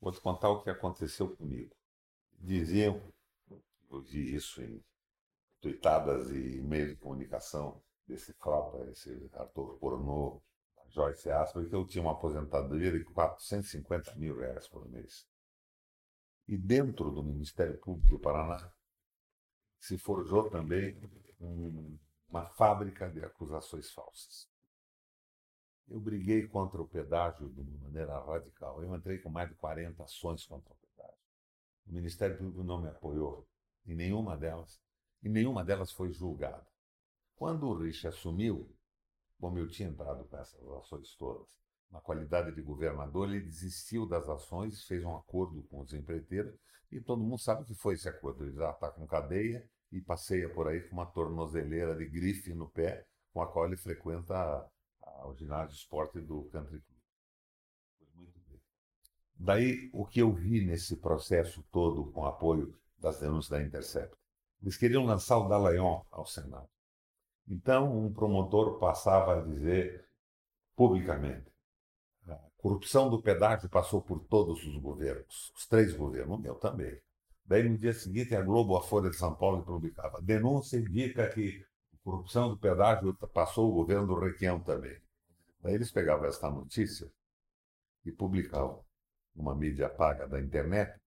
[0.02, 1.76] Vou te contar o que aconteceu comigo.
[2.40, 3.02] Diziam,
[3.92, 4.84] eu vi isso em
[5.60, 10.42] tuitadas e meios de comunicação desse fraude, esse ator pornô,
[10.90, 15.28] Joyce Asper, que eu tinha uma aposentadoria de 450 mil reais por mês.
[16.48, 18.72] E dentro do Ministério Público do Paraná,
[19.80, 21.00] se forjou também
[21.40, 24.49] um, uma fábrica de acusações falsas.
[25.90, 28.82] Eu briguei contra o pedágio de uma maneira radical.
[28.84, 31.18] Eu entrei com mais de 40 ações contra o pedágio.
[31.88, 33.48] O Ministério Público não me apoiou
[33.88, 34.80] em nenhuma delas,
[35.24, 36.66] e nenhuma delas foi julgada.
[37.36, 38.70] Quando o Rich assumiu,
[39.40, 41.48] como eu tinha entrado com essas ações todas,
[41.90, 46.54] na qualidade de governador, ele desistiu das ações, fez um acordo com os empreiteiros,
[46.92, 48.44] e todo mundo sabe o que foi esse acordo.
[48.44, 52.70] Ele já está com cadeia e passeia por aí com uma tornozeleira de grife no
[52.70, 54.70] pé, com a qual ele frequenta
[55.18, 57.00] a, a, o ginásio de esporte do Country Club.
[58.16, 58.60] Muito bem.
[59.36, 64.16] Daí, o que eu vi nesse processo todo, com apoio das denúncias da Intercept?
[64.62, 66.68] Eles queriam lançar o Dallagnol ao Senado.
[67.48, 70.08] Então, um promotor passava a dizer
[70.76, 71.50] publicamente:
[72.58, 77.00] corrupção do pedágio passou por todos os governos, os três governos, o meu também.
[77.46, 80.22] Daí no dia seguinte a Globo, a Folha de São Paulo publicava.
[80.22, 81.69] Denúncia indica que a
[82.10, 84.98] corrupção do pedágio passou o governo do Requião também.
[85.62, 87.12] Daí eles pegavam esta notícia
[88.04, 88.84] e publicavam
[89.36, 91.00] numa mídia paga da internet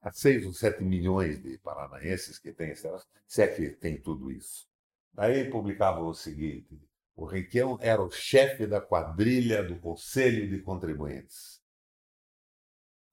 [0.00, 4.68] a seis ou sete milhões de paranaenses que têm, se é que tem tudo isso.
[5.12, 6.78] Daí publicavam o seguinte,
[7.16, 11.60] o Requião era o chefe da quadrilha do Conselho de Contribuintes.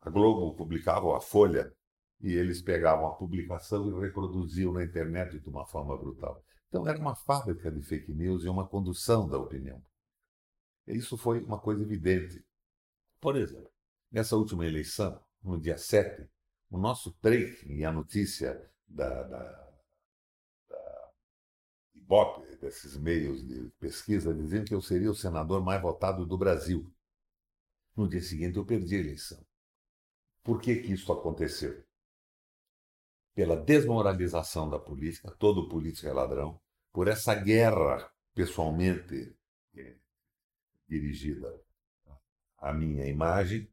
[0.02, 1.74] A Globo publicava a Folha
[2.20, 6.44] e eles pegavam a publicação e reproduziam na internet de uma forma brutal.
[6.72, 9.84] Então era uma fábrica de fake news e uma condução da opinião.
[10.88, 12.42] Isso foi uma coisa evidente.
[13.20, 13.70] Por exemplo,
[14.10, 16.30] nessa última eleição, no dia 7,
[16.70, 19.72] o nosso trem e a notícia da, da
[21.94, 26.90] Ibope, desses meios de pesquisa, diziam que eu seria o senador mais votado do Brasil.
[27.98, 29.46] No dia seguinte, eu perdi a eleição.
[30.42, 31.84] Por que, que isso aconteceu?
[33.42, 36.62] Pela desmoralização da política, todo político é ladrão,
[36.94, 39.36] por essa guerra pessoalmente
[39.76, 39.96] é,
[40.88, 41.60] dirigida
[42.60, 43.68] à minha imagem,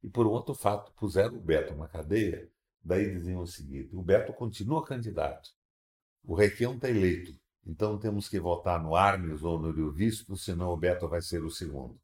[0.00, 2.48] e por outro fato, puseram o Beto na cadeia,
[2.80, 5.50] daí diziam o seguinte: o Beto continua candidato,
[6.22, 7.36] o Requião está eleito,
[7.66, 11.42] então temos que votar no Armes ou no Rio Visto, senão o Beto vai ser
[11.42, 12.00] o segundo.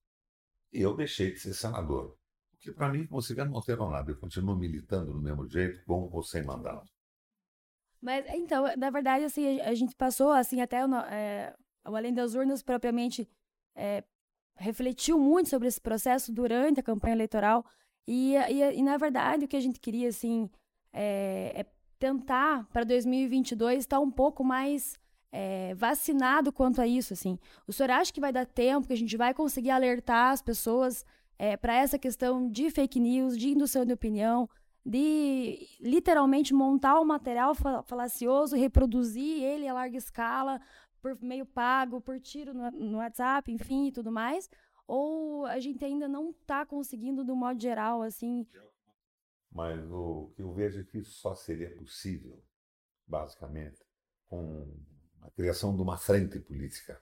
[0.72, 2.18] E eu deixei de ser senador.
[2.64, 4.10] Porque para mim, como cigarro não alterou nada.
[4.10, 6.90] Eu continuo militando do mesmo jeito, com ou sem mandato.
[8.00, 11.54] Mas, então, na verdade, assim, a gente passou, assim, até o, é,
[11.86, 13.28] o Além das Urnas propriamente
[13.76, 14.02] é,
[14.56, 17.66] refletiu muito sobre esse processo durante a campanha eleitoral.
[18.08, 20.48] E, e, e na verdade, o que a gente queria, assim,
[20.90, 21.66] é, é
[21.98, 24.98] tentar para 2022 estar um pouco mais
[25.30, 27.38] é, vacinado quanto a isso, assim.
[27.66, 31.04] O senhor acha que vai dar tempo, que a gente vai conseguir alertar as pessoas
[31.38, 34.48] é, para essa questão de fake news, de indução de opinião,
[34.84, 40.60] de literalmente montar um material falacioso, reproduzir ele a larga escala,
[41.00, 44.48] por meio pago, por tiro no, no WhatsApp, enfim, e tudo mais?
[44.86, 48.46] Ou a gente ainda não está conseguindo, do modo geral, assim,
[49.54, 52.42] mas o que eu vejo é que isso só seria possível,
[53.06, 53.80] basicamente,
[54.26, 54.68] com
[55.22, 57.00] a criação de uma frente política.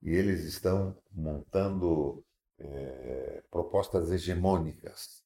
[0.00, 2.24] E eles estão montando
[2.64, 5.22] é, propostas hegemônicas.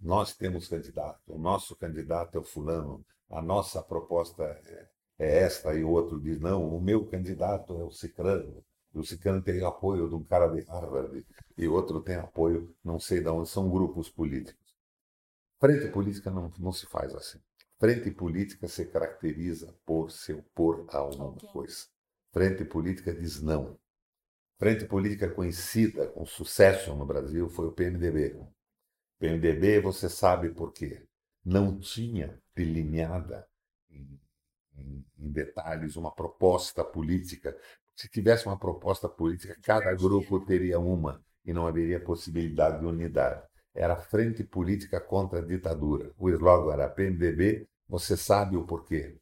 [0.00, 5.74] Nós temos candidato, o nosso candidato é o fulano, a nossa proposta é, é esta,
[5.74, 8.64] e o outro diz, não, o meu candidato é o cicrano.
[8.94, 11.24] o Cicano tem apoio de um cara de Harvard
[11.56, 14.74] e outro tem apoio, não sei de onde, são grupos políticos.
[15.60, 17.38] Frente política não, não se faz assim.
[17.78, 21.86] Frente política se caracteriza por se opor a alguma coisa.
[22.32, 23.78] Frente política diz não.
[24.62, 28.38] Frente política conhecida com sucesso no Brasil foi o PMDB.
[29.18, 31.02] PMDB, você sabe por quê?
[31.44, 33.44] Não tinha delineada
[33.90, 34.20] em,
[34.76, 37.58] em, em detalhes uma proposta política.
[37.96, 43.42] Se tivesse uma proposta política, cada grupo teria uma e não haveria possibilidade de unidade.
[43.74, 46.12] Era Frente Política contra a Ditadura.
[46.16, 49.18] O slogan era PMDB, você sabe o porquê.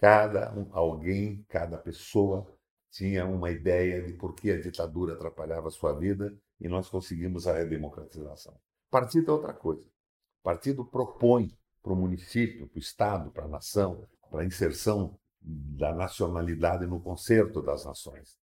[0.00, 2.46] Cada um, alguém, cada pessoa
[2.90, 7.46] tinha uma ideia de por que a ditadura atrapalhava a sua vida e nós conseguimos
[7.46, 8.58] a redemocratização.
[8.90, 9.84] Partido é outra coisa.
[10.42, 11.50] Partido propõe
[11.82, 17.00] para o município, para o Estado, para a nação, para a inserção da nacionalidade no
[17.00, 18.36] concerto das nações.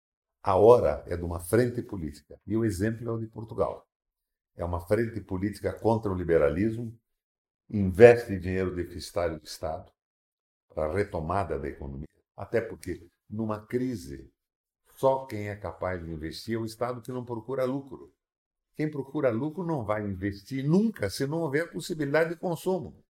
[0.43, 2.39] A hora é de uma frente política.
[2.47, 3.89] E o exemplo é o de Portugal.
[4.55, 6.97] É uma frente política contra o liberalismo,
[7.69, 9.91] investe dinheiro deficitário do Estado
[10.69, 12.07] para a retomada da economia.
[12.37, 14.31] Até porque, numa crise,
[14.97, 18.13] só quem é capaz de investir é o Estado que não procura lucro.
[18.77, 23.03] Quem procura lucro não vai investir nunca se não houver possibilidade de consumo.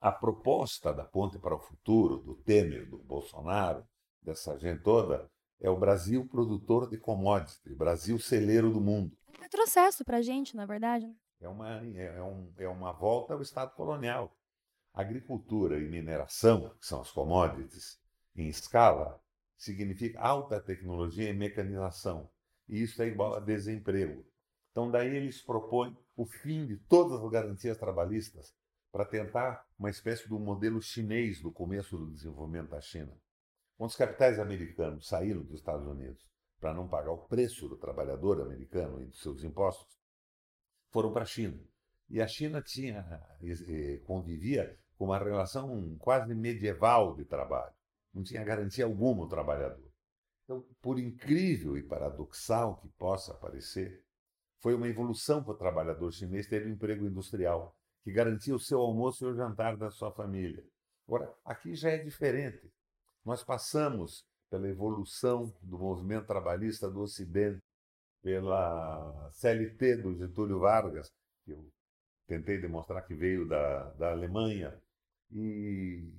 [0.00, 3.84] A proposta da Ponte para o Futuro, do Temer, do Bolsonaro,
[4.22, 5.28] dessa gente toda,
[5.60, 9.16] é o Brasil produtor de commodities, Brasil celeiro do mundo.
[9.34, 11.06] É um retrocesso para a gente, na verdade.
[11.06, 11.14] Né?
[11.40, 14.32] É uma, é, um, é uma volta ao Estado colonial.
[14.92, 17.98] Agricultura e mineração, que são as commodities,
[18.36, 19.20] em escala,
[19.58, 22.30] significa alta tecnologia e mecanização.
[22.68, 24.24] E isso é igual a desemprego.
[24.70, 28.54] Então, daí eles propõem o fim de todas as garantias trabalhistas
[28.92, 33.12] para tentar uma espécie um modelo chinês do começo do desenvolvimento da China.
[33.76, 36.24] Quando os capitais americanos saíram dos Estados Unidos
[36.60, 39.98] para não pagar o preço do trabalhador americano e dos seus impostos,
[40.90, 41.58] foram para a China.
[42.08, 43.04] E a China tinha
[44.04, 47.77] convivia com uma relação quase medieval de trabalho.
[48.18, 49.88] Não tinha garantia alguma o trabalhador.
[50.42, 54.02] Então, por incrível e paradoxal que possa parecer,
[54.60, 58.80] foi uma evolução para o trabalhador chinês ter um emprego industrial, que garantia o seu
[58.80, 60.64] almoço e o jantar da sua família.
[61.06, 62.68] Agora, aqui já é diferente.
[63.24, 67.62] Nós passamos pela evolução do movimento trabalhista do Ocidente,
[68.20, 71.08] pela CLT do Getúlio Vargas,
[71.44, 71.70] que eu
[72.26, 74.76] tentei demonstrar que veio da, da Alemanha,
[75.30, 76.12] e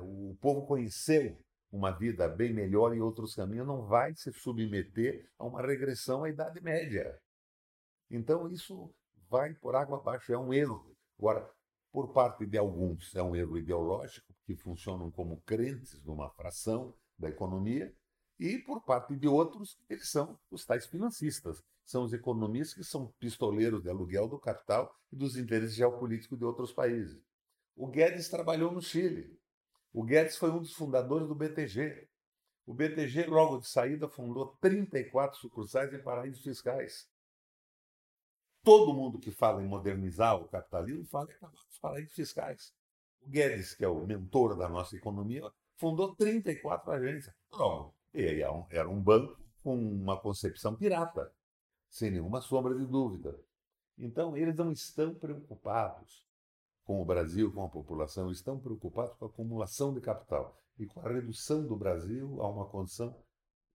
[0.00, 1.36] o povo conheceu
[1.72, 6.28] uma vida bem melhor e outros caminhos, não vai se submeter a uma regressão à
[6.28, 7.18] Idade Média.
[8.10, 8.92] Então, isso
[9.28, 10.96] vai por água abaixo, é um erro.
[11.18, 11.48] Agora,
[11.92, 17.28] por parte de alguns, é um erro ideológico, que funcionam como crentes numa fração da
[17.28, 17.94] economia,
[18.38, 21.62] e por parte de outros, eles são os tais financistas.
[21.84, 26.44] São os economistas que são pistoleiros de aluguel do capital e dos interesses geopolíticos de
[26.44, 27.20] outros países.
[27.76, 29.39] O Guedes trabalhou no Chile.
[29.92, 32.08] O Guedes foi um dos fundadores do BTG.
[32.64, 37.08] O BTG, logo de saída, fundou 34 sucursais em paraísos fiscais.
[38.62, 42.72] Todo mundo que fala em modernizar o capitalismo fala em acabar com os paraísos fiscais.
[43.20, 47.34] O Guedes, que é o mentor da nossa economia, fundou 34 agências.
[47.50, 47.94] Logo,
[48.70, 51.32] era um banco com uma concepção pirata,
[51.88, 53.38] sem nenhuma sombra de dúvida.
[53.98, 56.24] Então, eles não estão preocupados
[56.90, 60.98] com o Brasil, com a população, estão preocupados com a acumulação de capital e com
[60.98, 63.16] a redução do Brasil a uma condição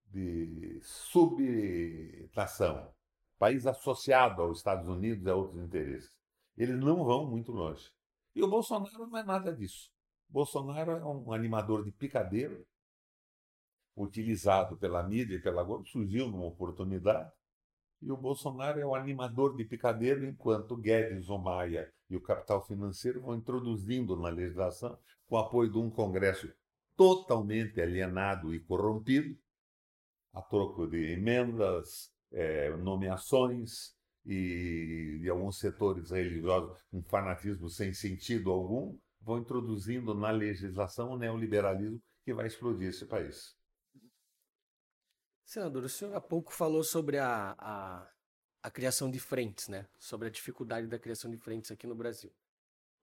[0.08, 1.34] de subnação
[3.40, 6.14] país associado aos Estados Unidos e a outros interesses.
[6.58, 7.90] Eles não vão muito longe.
[8.36, 9.90] E o Bolsonaro não é nada disso.
[10.28, 12.68] Bolsonaro é um animador de picadeiro,
[13.96, 17.32] utilizado pela mídia e pela Globo, surgiu numa oportunidade.
[18.06, 22.64] E o Bolsonaro é o animador de picadeiro, enquanto Guedes, o Maia e o capital
[22.64, 24.96] financeiro vão introduzindo na legislação,
[25.26, 26.54] com o apoio de um Congresso
[26.96, 29.36] totalmente alienado e corrompido,
[30.32, 38.52] a troco de emendas, é, nomeações e de alguns setores religiosos um fanatismo sem sentido
[38.52, 43.55] algum, vão introduzindo na legislação o neoliberalismo que vai explodir esse país.
[45.46, 48.08] Senador, o senhor há pouco falou sobre a, a,
[48.64, 49.88] a criação de frentes, né?
[50.00, 52.32] Sobre a dificuldade da criação de frentes aqui no Brasil.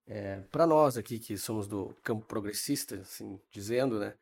[0.07, 4.14] É, Para nós aqui que somos do campo progressista, assim dizendo, né?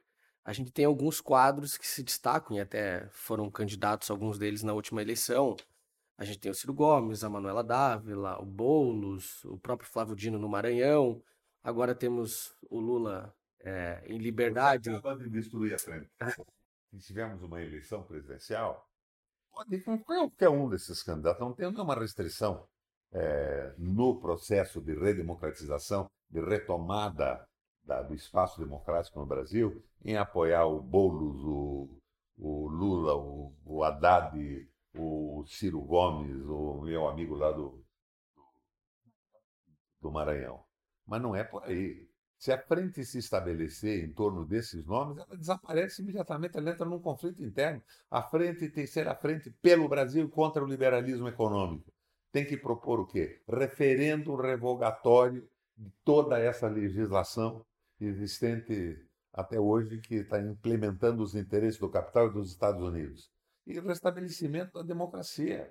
[0.45, 4.73] a gente tem alguns quadros que se destacam e até foram candidatos, alguns deles, na
[4.73, 5.57] última eleição.
[6.19, 10.39] A gente tem o Ciro Gomes, a Manuela Dávila, o Boulos, o próprio Flávio Dino
[10.39, 11.23] no Maranhão.
[11.63, 14.91] Agora temos o Lula é, em liberdade.
[14.91, 16.11] Acaba de destruir a frente.
[16.91, 18.87] Que tivemos uma eleição presidencial,
[19.53, 22.67] pode ir com qualquer um desses candidatos, não tem nenhuma restrição
[23.13, 27.47] é, no processo de redemocratização, de retomada
[27.85, 32.01] da, do espaço democrático no Brasil, em apoiar o Boulos, o,
[32.39, 34.37] o Lula, o, o Haddad,
[34.95, 37.85] o Ciro Gomes, o meu amigo lá do,
[40.01, 40.65] do Maranhão.
[41.07, 42.10] Mas não é por aí.
[42.41, 46.99] Se a frente se estabelecer em torno desses nomes, ela desaparece imediatamente, ela entra num
[46.99, 47.83] conflito interno.
[48.11, 51.93] A frente tem que ser a frente pelo Brasil contra o liberalismo econômico.
[52.33, 53.43] Tem que propor o quê?
[53.47, 57.63] Referendo revogatório de toda essa legislação
[58.01, 63.31] existente até hoje que está implementando os interesses do capital e dos Estados Unidos.
[63.67, 65.71] E o restabelecimento da democracia.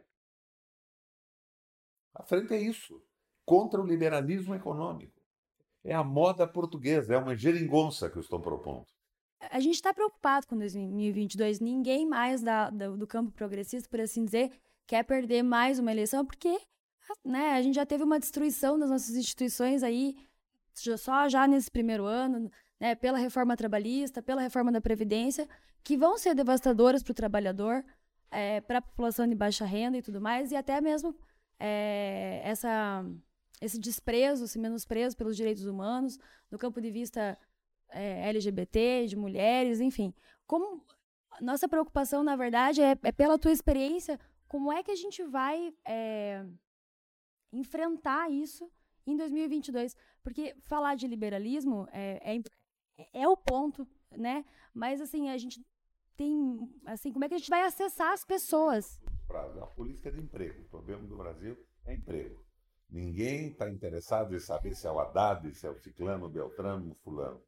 [2.13, 3.01] A frente é isso,
[3.43, 5.18] contra o liberalismo econômico.
[5.83, 8.85] É a moda portuguesa, é uma geringonça que eu estou propondo.
[9.51, 11.59] A gente está preocupado com 2022.
[11.59, 14.51] Ninguém mais da, da, do campo progressista, por assim dizer,
[14.85, 16.59] quer perder mais uma eleição, porque
[17.23, 20.15] né, a gente já teve uma destruição das nossas instituições aí,
[20.97, 25.47] só já nesse primeiro ano, né, pela reforma trabalhista, pela reforma da Previdência,
[25.83, 27.83] que vão ser devastadoras para o trabalhador,
[28.31, 31.15] é, para a população de baixa renda e tudo mais, e até mesmo
[31.59, 33.05] é, essa
[33.61, 36.17] esse desprezo, esse menosprezo pelos direitos humanos,
[36.49, 37.37] do campo de vista
[37.89, 40.13] é, LGBT, de mulheres, enfim.
[40.47, 40.83] Como
[41.41, 45.73] nossa preocupação, na verdade, é, é, pela tua experiência, como é que a gente vai
[45.85, 46.45] é,
[47.51, 48.69] enfrentar isso
[49.05, 49.95] em 2022?
[50.23, 52.35] Porque falar de liberalismo é,
[52.97, 54.45] é, é o ponto, né?
[54.73, 55.65] Mas assim a gente
[56.17, 58.99] tem, assim, como é que a gente vai acessar as pessoas?
[59.29, 62.43] A política de emprego, o problema do Brasil é emprego.
[62.89, 66.91] Ninguém está interessado em saber se é o Haddad, se é o Ciclano, o Beltrano,
[66.91, 67.41] o Fulano.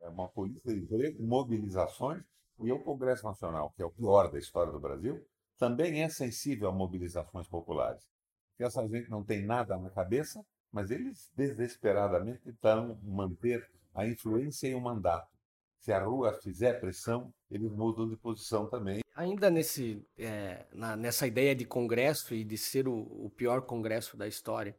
[0.00, 2.22] É uma política de emprego, mobilizações,
[2.58, 5.24] e o Congresso Nacional, que é o pior da história do Brasil,
[5.58, 8.06] também é sensível a mobilizações populares.
[8.50, 14.68] Porque essa gente não tem nada na cabeça, mas eles desesperadamente estão manter a influência
[14.68, 15.39] e o mandato.
[15.80, 19.00] Se a rua fizer pressão, eles mudam de posição também.
[19.16, 24.14] Ainda nesse, é, na, nessa ideia de congresso e de ser o, o pior congresso
[24.14, 24.78] da história,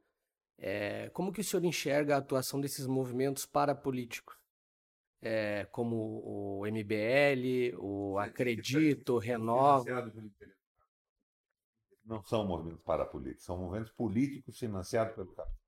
[0.60, 4.38] é, como que o senhor enxerga a atuação desses movimentos parapolíticos?
[5.24, 10.12] É, como o MBL, o Acredito, o Renova.
[12.06, 15.61] Não são movimentos parapolíticos, são movimentos políticos financiados pelo capital.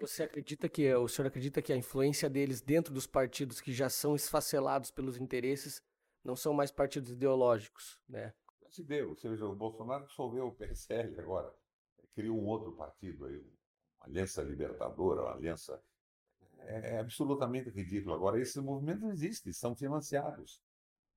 [0.00, 3.88] Você acredita que o senhor acredita que a influência deles dentro dos partidos que já
[3.88, 5.82] são esfacelados pelos interesses
[6.22, 8.34] não são mais partidos ideológicos, né?
[8.70, 11.54] Se deu, ou seja, o Bolsonaro dissolveu o PSL agora,
[12.14, 15.80] criou um outro partido aí, uma aliança libertadora, uma aliança
[16.66, 18.14] é, é absolutamente ridículo.
[18.14, 20.60] Agora esses movimentos existem, são financiados,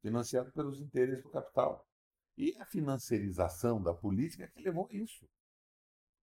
[0.02, 1.88] financiados pelos interesses do capital.
[2.38, 5.28] E a financiarização da política que levou a isso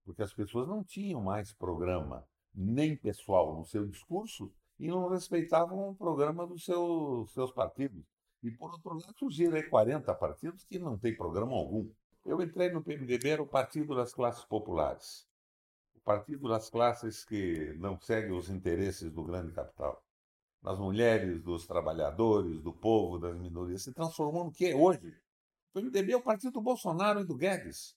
[0.04, 5.90] porque as pessoas não tinham mais programa nem pessoal no seu discurso e não respeitavam
[5.90, 8.04] o programa dos seus, seus partidos.
[8.42, 11.88] E, por outro lado, surgiram aí 40 partidos que não têm programa algum.
[12.24, 15.26] Eu entrei no PMDB, era o Partido das Classes Populares.
[15.94, 20.02] O Partido das Classes que não segue os interesses do grande capital.
[20.62, 23.82] Das mulheres, dos trabalhadores, do povo, das minorias.
[23.82, 25.14] Se transformou no que hoje?
[25.70, 27.96] O PMDB é o partido do Bolsonaro e do Guedes.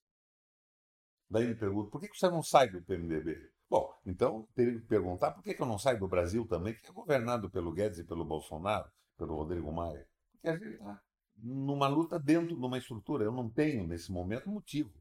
[1.29, 3.51] Daí me pergunto, por que você não sai do PMDB?
[3.69, 6.93] Bom, então teria que perguntar por que eu não saio do Brasil também, que é
[6.93, 10.07] governado pelo Guedes e pelo Bolsonaro, pelo Rodrigo Maia.
[10.31, 11.01] Porque a gente está
[11.35, 13.25] numa luta dentro de uma estrutura.
[13.25, 14.93] Eu não tenho, nesse momento, motivo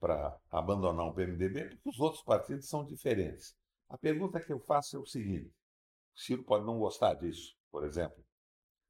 [0.00, 3.54] para abandonar o PMDB, porque os outros partidos são diferentes.
[3.88, 5.52] A pergunta que eu faço é o seguinte:
[6.14, 8.24] o Ciro pode não gostar disso, por exemplo.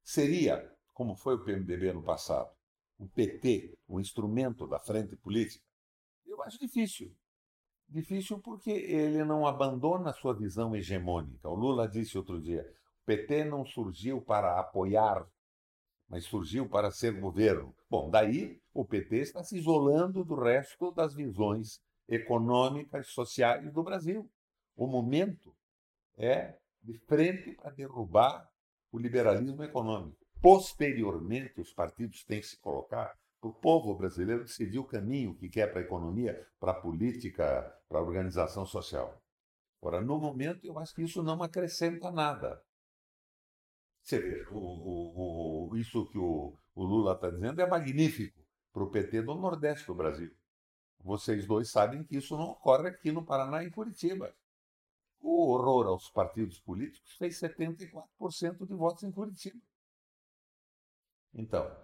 [0.03, 2.49] Seria, como foi o PMDB no passado,
[2.97, 5.63] o PT, o instrumento da frente política?
[6.25, 7.15] Eu acho difícil.
[7.87, 11.49] Difícil porque ele não abandona a sua visão hegemônica.
[11.49, 12.63] O Lula disse outro dia:
[13.01, 15.27] o PT não surgiu para apoiar,
[16.07, 17.75] mas surgiu para ser governo.
[17.89, 24.29] Bom, daí o PT está se isolando do resto das visões econômicas sociais do Brasil.
[24.75, 25.53] O momento
[26.17, 28.49] é de frente para derrubar
[28.91, 30.17] o liberalismo econômico.
[30.41, 35.67] Posteriormente, os partidos têm que se colocar o povo brasileiro decidir o caminho que quer
[35.71, 39.21] para a economia, para a política, para a organização social.
[39.81, 42.63] Ora, no momento, eu acho que isso não acrescenta nada.
[44.03, 48.39] Você vê, o, o, o, isso que o, Lula está dizendo é magnífico
[48.71, 50.31] para o PT do Nordeste do Brasil.
[50.99, 54.35] Vocês dois sabem que isso não ocorre aqui no Paraná e em Curitiba.
[55.19, 59.59] O horror aos partidos políticos fez 74% de votos em Curitiba.
[61.33, 61.75] Então,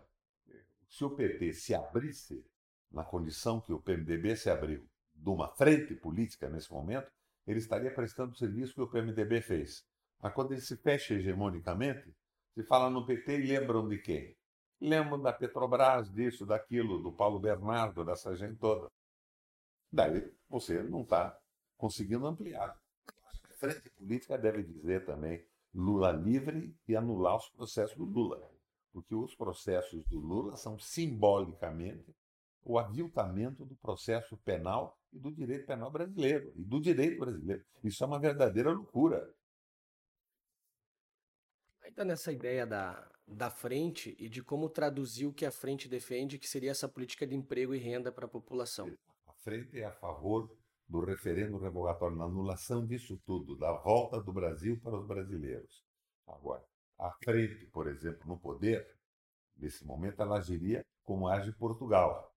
[0.89, 2.45] se o PT se abrisse
[2.91, 7.11] na condição que o PMDB se abriu de uma frente política nesse momento,
[7.45, 9.85] ele estaria prestando o serviço que o PMDB fez.
[10.21, 12.13] Mas quando ele se fecha hegemonicamente,
[12.53, 14.35] se fala no PT e lembram de quem?
[14.79, 18.87] Lembram da Petrobras, disso, daquilo, do Paulo Bernardo, dessa gente toda.
[19.91, 21.37] Daí você não está
[21.77, 22.75] conseguindo ampliar.
[23.43, 28.56] A frente política deve dizer também Lula livre e anular os processos do Lula.
[28.97, 32.15] Porque os processos do Lula são simbolicamente
[32.63, 37.63] o aviltamento do processo penal e do direito penal brasileiro, e do direito brasileiro.
[37.83, 39.31] Isso é uma verdadeira loucura.
[41.83, 46.39] Ainda nessa ideia da, da frente e de como traduzir o que a frente defende,
[46.39, 48.91] que seria essa política de emprego e renda para a população.
[49.27, 50.51] A frente é a favor
[50.89, 55.85] do referendo revogatório, na anulação disso tudo, da volta do Brasil para os brasileiros.
[56.25, 56.65] Agora,
[56.99, 58.87] a frente, por exemplo, no poder,
[59.55, 62.33] nesse momento, ela agiria como age Portugal.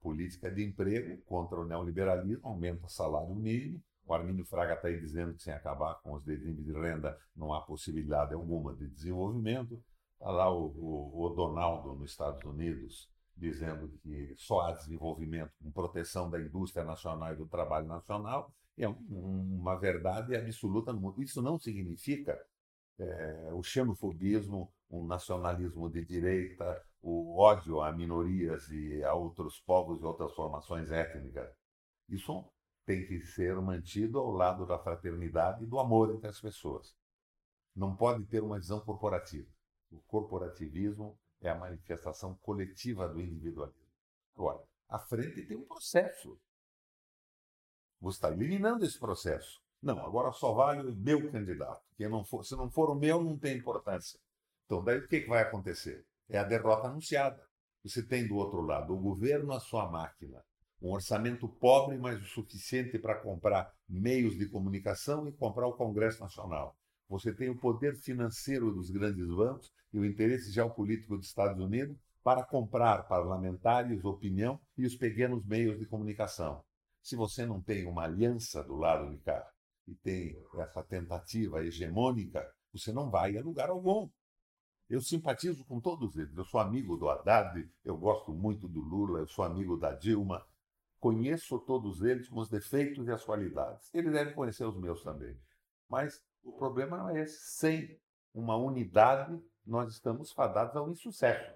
[0.00, 5.00] Política de emprego contra o neoliberalismo, aumenta o salário mínimo, o Armínio Fraga está aí
[5.00, 9.82] dizendo que sem acabar com os desníveis de renda não há possibilidade alguma de desenvolvimento.
[10.12, 15.72] Está lá o, o, o Donaldo nos Estados Unidos dizendo que só há desenvolvimento com
[15.72, 18.52] proteção da indústria nacional e do trabalho nacional.
[18.76, 21.22] É um, uma verdade absoluta no mundo.
[21.22, 22.38] Isso não significa
[22.98, 30.00] é, o xenofobismo, um nacionalismo de direita, o ódio a minorias e a outros povos
[30.00, 31.50] e outras formações étnicas.
[32.08, 32.44] Isso
[32.86, 36.94] tem que ser mantido ao lado da fraternidade e do amor entre as pessoas.
[37.74, 39.48] Não pode ter uma visão corporativa.
[39.90, 43.84] O corporativismo é a manifestação coletiva do individualismo.
[44.36, 46.38] Agora, a frente tem um processo.
[48.00, 49.63] Você está eliminando esse processo.
[49.84, 51.82] Não, agora só vale o meu candidato.
[51.98, 54.18] Quem não for, se não for o meu, não tem importância.
[54.64, 56.06] Então, daí o que, que vai acontecer?
[56.26, 57.46] É a derrota anunciada.
[57.84, 60.42] Você tem do outro lado o governo, a sua máquina,
[60.80, 66.22] um orçamento pobre, mas o suficiente para comprar meios de comunicação e comprar o Congresso
[66.22, 66.74] Nacional.
[67.06, 71.94] Você tem o poder financeiro dos grandes bancos e o interesse geopolítico dos Estados Unidos
[72.22, 76.64] para comprar parlamentares, opinião e os pequenos meios de comunicação.
[77.02, 79.46] Se você não tem uma aliança do lado de cá
[79.86, 84.08] e tem essa tentativa hegemônica, você não vai a lugar algum.
[84.88, 86.36] Eu simpatizo com todos eles.
[86.36, 90.44] Eu sou amigo do Haddad, eu gosto muito do Lula, eu sou amigo da Dilma,
[91.04, 93.90] Conheço todos eles com os defeitos e as qualidades.
[93.92, 95.38] Eles devem conhecer os meus também.
[95.86, 97.42] Mas o problema não é esse.
[97.42, 98.00] Sem
[98.32, 101.54] uma unidade, nós estamos fadados ao insucesso.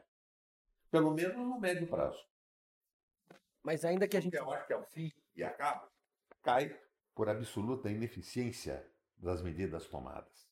[0.90, 2.22] Pelo menos no médio prazo.
[3.62, 4.36] Mas ainda que a gente.
[4.36, 5.90] Eu acho que é o fim e acaba,
[6.42, 6.78] cai
[7.18, 10.48] por absoluta ineficiência das medidas tomadas.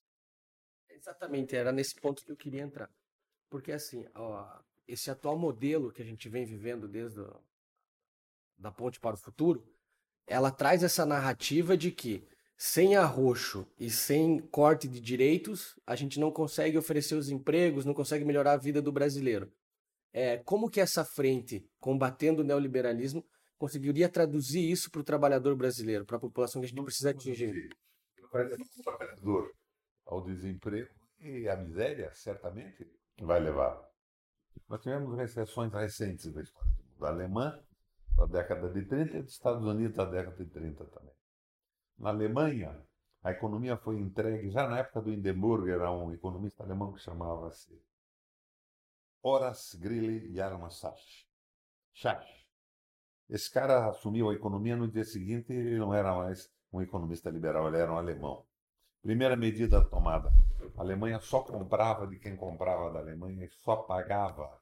[0.91, 2.91] Exatamente, era nesse ponto que eu queria entrar.
[3.49, 4.45] Porque, assim, ó,
[4.85, 7.41] esse atual modelo que a gente vem vivendo desde o
[8.59, 9.65] da Ponte para o Futuro,
[10.27, 16.19] ela traz essa narrativa de que sem arroxo e sem corte de direitos, a gente
[16.19, 19.53] não consegue oferecer os empregos, não consegue melhorar a vida do brasileiro.
[20.13, 23.25] É, como que essa frente, combatendo o neoliberalismo,
[23.59, 27.11] conseguiria traduzir isso para o trabalhador brasileiro, para a população que a gente não precisa
[27.11, 27.71] atingir?
[28.23, 29.53] O trabalhador
[30.05, 32.87] ao desemprego e à miséria, certamente,
[33.19, 33.83] vai levar.
[34.69, 37.05] Nós tivemos recessões recentes da história do mundo.
[37.05, 37.63] A alemã
[38.17, 41.15] da década de 30 e dos Estados Unidos da década de 30 também.
[41.99, 42.83] Na Alemanha,
[43.23, 47.79] a economia foi entregue, já na época do Hindenburg, era um economista alemão que chamava-se
[49.23, 51.27] Horace Greeley Yarmashach.
[53.29, 57.69] Esse cara assumiu a economia no dia seguinte e não era mais um economista liberal,
[57.69, 58.45] ele era um alemão.
[59.03, 60.33] Primeira medida tomada:
[60.77, 64.61] a Alemanha só comprava de quem comprava da Alemanha e só pagava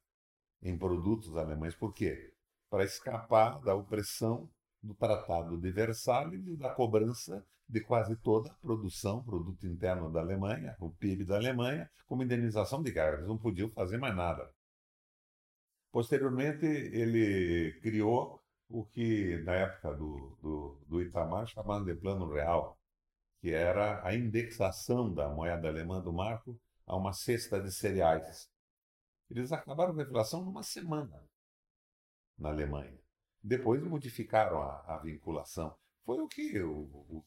[0.62, 1.74] em produtos alemães.
[1.74, 2.34] Por quê?
[2.74, 4.50] para escapar da opressão
[4.82, 10.18] do Tratado de Versalhes e da cobrança de quase toda a produção, produto interno da
[10.18, 12.90] Alemanha, o PIB da Alemanha, como indenização de.
[12.90, 14.50] Eles não podiam fazer mais nada.
[15.92, 22.78] Posteriormente, ele criou o que, na época do, do, do Itamar, chamavam de Plano Real,
[23.40, 28.50] que era a indexação da moeda alemã do marco a uma cesta de cereais.
[29.30, 31.22] Eles acabaram com a inflação numa semana
[32.38, 32.98] na Alemanha.
[33.42, 35.76] Depois modificaram a, a vinculação.
[36.04, 37.24] Foi o que o, o,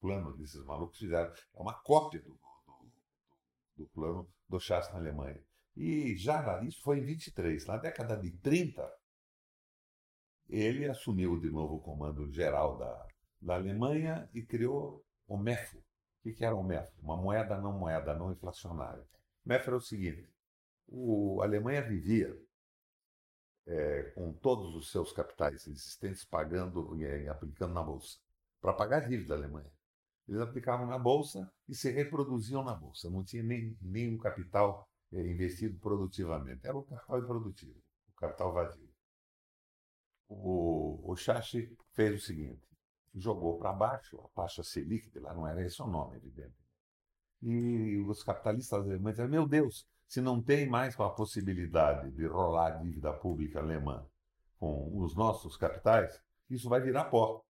[0.00, 1.32] plano desses malucos fizeram.
[1.54, 2.92] É uma cópia do, do,
[3.76, 5.42] do plano do Chas na Alemanha.
[5.76, 7.66] E já isso foi em 23.
[7.66, 8.90] Na década de 30,
[10.48, 13.06] ele assumiu de novo o comando geral da,
[13.40, 15.78] da Alemanha e criou o MEFO.
[15.78, 16.92] O que, era o MEFO?
[17.02, 19.04] Uma moeda não moeda, não inflacionária.
[19.44, 20.28] MEFO era o seguinte:
[20.86, 22.34] O, a Alemanha vivia
[23.66, 28.18] é, com todos os seus capitais existentes pagando, é, aplicando na bolsa,
[28.60, 29.70] para pagar a dívida da Alemanha.
[30.26, 33.08] Eles aplicavam na bolsa e se reproduziam na bolsa.
[33.10, 36.66] Não tinha nem nenhum capital é, investido produtivamente.
[36.66, 37.78] Era o capital improdutivo,
[38.10, 38.87] o capital vazio.
[40.28, 42.68] O, o Chachi fez o seguinte:
[43.14, 46.54] jogou para baixo a taxa Selic, que lá não era esse o nome, evidente.
[47.42, 52.74] E os capitalistas alemães disseram: meu Deus, se não tem mais a possibilidade de rolar
[52.74, 54.06] a dívida pública alemã
[54.58, 56.20] com os nossos capitais,
[56.50, 57.42] isso vai virar pó.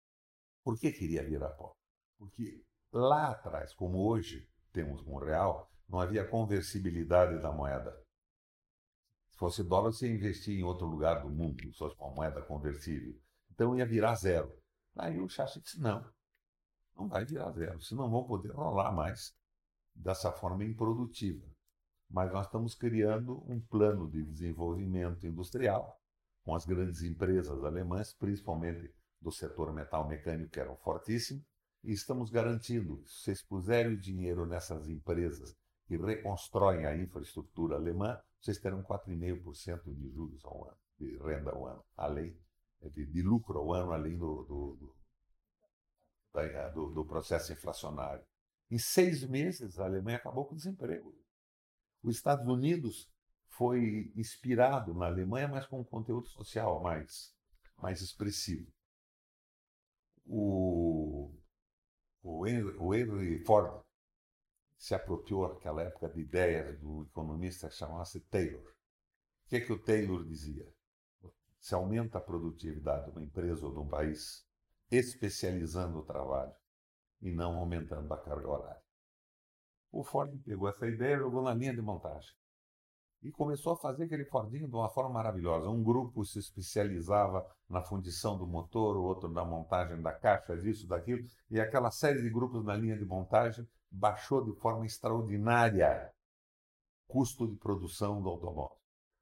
[0.62, 1.74] Por que queria virar pó?
[2.18, 2.62] Porque
[2.92, 7.96] lá atrás, como hoje temos um real, não havia conversibilidade da moeda.
[9.38, 13.14] Se fosse dólar, você investia em outro lugar do mundo, se fosse uma moeda conversível.
[13.52, 14.52] Então ia virar zero.
[14.96, 16.04] Aí o Chacha disse: não,
[16.96, 19.32] não vai virar zero, senão vão poder rolar mais
[19.94, 21.46] dessa forma improdutiva.
[22.10, 25.96] Mas nós estamos criando um plano de desenvolvimento industrial
[26.42, 31.44] com as grandes empresas alemãs, principalmente do setor metal mecânico, que eram fortíssimos,
[31.84, 35.54] e estamos garantindo, se vocês puserem o dinheiro nessas empresas
[35.86, 41.66] que reconstroem a infraestrutura alemã, vocês terão 4,5% de juros ao ano, de renda ao
[41.66, 42.38] ano, além
[42.92, 44.96] de, de lucro ao ano, além do, do, do,
[46.32, 48.24] da, do, do processo inflacionário.
[48.70, 51.14] Em seis meses, a Alemanha acabou com o desemprego.
[52.02, 53.10] Os Estados Unidos
[53.48, 57.34] foi inspirado na Alemanha, mas com um conteúdo social mais,
[57.76, 58.70] mais expressivo.
[60.24, 61.34] O,
[62.22, 63.82] o Henry Ford
[64.78, 68.62] se apropriou naquela época de ideias do economista que chamava-se Taylor.
[68.62, 70.72] O que, é que o Taylor dizia?
[71.58, 74.46] Se aumenta a produtividade de uma empresa ou de um país,
[74.90, 76.54] especializando o trabalho
[77.20, 78.82] e não aumentando a carga horária.
[79.90, 82.30] O Ford pegou essa ideia e jogou na linha de montagem.
[83.20, 85.68] E começou a fazer aquele Fordinho de uma forma maravilhosa.
[85.68, 90.86] Um grupo se especializava na fundição do motor, o outro na montagem da caixa, disso,
[90.86, 96.12] daquilo, e aquela série de grupos na linha de montagem baixou de forma extraordinária
[97.08, 98.78] o custo de produção do automóvel.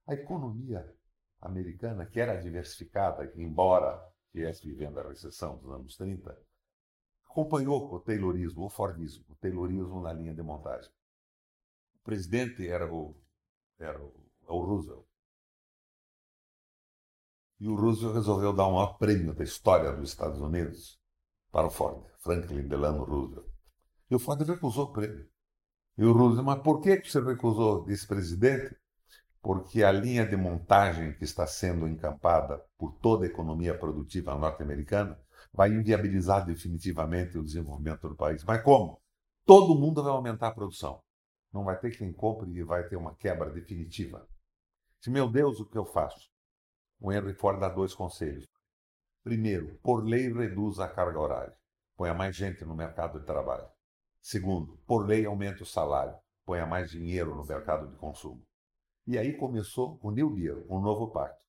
[0.06, 0.94] A economia
[1.40, 6.36] americana, que era diversificada, embora estivesse vivendo a recessão dos anos 30,
[7.28, 10.90] acompanhou o Taylorismo, o Fordismo, o Taylorismo na linha de montagem.
[11.96, 13.14] O presidente era o,
[13.78, 14.12] era o,
[14.46, 15.06] o Roosevelt.
[17.58, 21.00] E o Roosevelt resolveu dar um maior prêmio da história dos Estados Unidos
[21.50, 23.45] para o Ford, Franklin Delano Roosevelt.
[24.10, 25.28] E o Ford recusou o prêmio.
[25.98, 27.84] E o Roosevelt, mas por que você recusou?
[27.84, 28.76] Disse presidente,
[29.42, 35.18] porque a linha de montagem que está sendo encampada por toda a economia produtiva norte-americana
[35.52, 38.44] vai inviabilizar definitivamente o desenvolvimento do país.
[38.44, 39.00] Mas como?
[39.44, 41.00] Todo mundo vai aumentar a produção.
[41.52, 44.28] Não vai ter quem compre e vai ter uma quebra definitiva.
[45.00, 46.28] Se, meu Deus, o que eu faço?
[47.00, 48.46] O Henry Ford dá dois conselhos.
[49.22, 51.56] Primeiro, por lei reduz a carga horária.
[51.96, 53.75] Ponha mais gente no mercado de trabalho.
[54.26, 56.18] Segundo, por lei aumente o salário.
[56.44, 58.42] Ponha mais dinheiro no mercado de consumo.
[59.06, 61.40] E aí começou o New Deal, um novo pacto.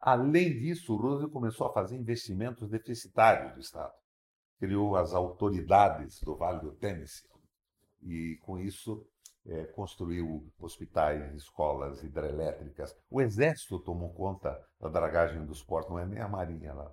[0.00, 3.92] Além disso, Roosevelt começou a fazer investimentos deficitários do Estado.
[4.58, 7.28] Criou as autoridades do Vale do Tennessee
[8.00, 9.06] e, com isso,
[9.44, 12.96] é, construiu hospitais, escolas hidrelétricas.
[13.10, 16.90] O Exército tomou conta da dragagem dos portos, não é nem a Marinha lá.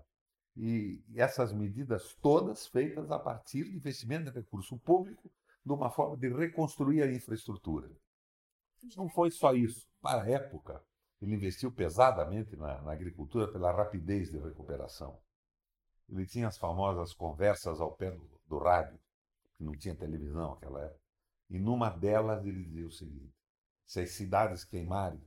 [0.56, 5.32] E essas medidas todas feitas a partir de investimento de recurso público,
[5.66, 7.90] de uma forma de reconstruir a infraestrutura.
[8.96, 9.88] Não foi só isso.
[10.02, 10.84] Para a época,
[11.22, 15.20] ele investiu pesadamente na, na agricultura pela rapidez de recuperação.
[16.10, 19.00] Ele tinha as famosas conversas ao pé do, do rádio,
[19.56, 21.00] que não tinha televisão naquela época.
[21.50, 23.34] E numa delas ele dizia o seguinte:
[23.86, 25.22] se as cidades queimarem,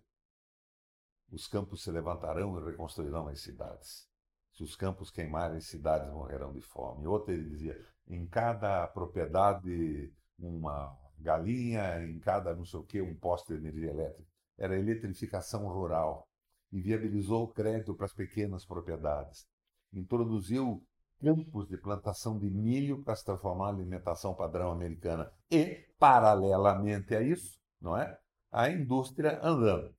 [1.31, 4.09] os campos se levantarão e reconstruirão as cidades.
[4.55, 7.07] Se os campos queimarem, cidades morrerão de fome.
[7.07, 13.15] Outra ele dizia: em cada propriedade uma galinha, em cada não sei o que um
[13.15, 16.29] poste de energia elétrica era eletrificação rural
[16.73, 19.47] e viabilizou o crédito para as pequenas propriedades.
[19.93, 20.83] Introduziu
[21.21, 25.31] campos de plantação de milho para se transformar em alimentação padrão americana.
[25.51, 28.19] E, paralelamente a isso, não é?
[28.51, 29.93] a indústria andando.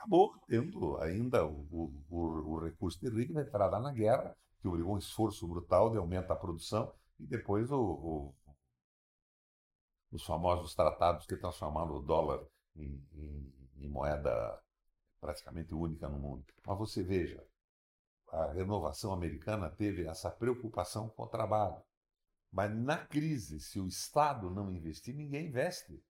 [0.00, 4.98] Acabou tendo ainda o, o, o recurso terrível da entrada na guerra, que obrigou um
[4.98, 8.34] esforço brutal de aumento da produção, e depois o,
[10.10, 12.44] os famosos tratados que transformaram o dólar
[12.74, 14.62] em, em em moeda
[15.20, 16.44] praticamente única no mundo.
[16.64, 17.42] Mas você veja,
[18.28, 21.82] a renovação americana teve essa preocupação com o trabalho.
[22.52, 26.02] Mas na crise, se o Estado não investir, ninguém investe.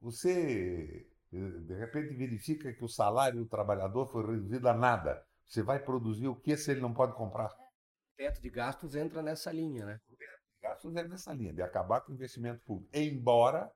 [0.00, 5.24] Você De repente verifica que o salário do trabalhador foi reduzido a nada.
[5.46, 7.52] Você vai produzir o que se ele não pode comprar?
[7.52, 10.00] O teto de gastos entra nessa linha, né?
[10.08, 12.90] O teto de gastos entra nessa linha, de acabar com o investimento público.
[12.96, 13.70] Embora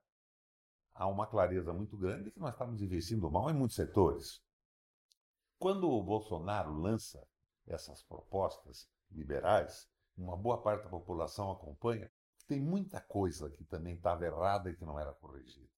[0.94, 4.40] há uma clareza muito grande que nós estamos investindo mal em muitos setores.
[5.58, 7.22] Quando o Bolsonaro lança
[7.66, 12.10] essas propostas liberais, uma boa parte da população acompanha,
[12.48, 15.68] tem muita coisa que também estava errada e que não era corrigida.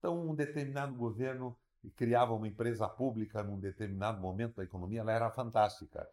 [0.00, 1.54] Então, um determinado governo
[1.94, 6.08] criava uma empresa pública num determinado momento da economia, ela era fantástica.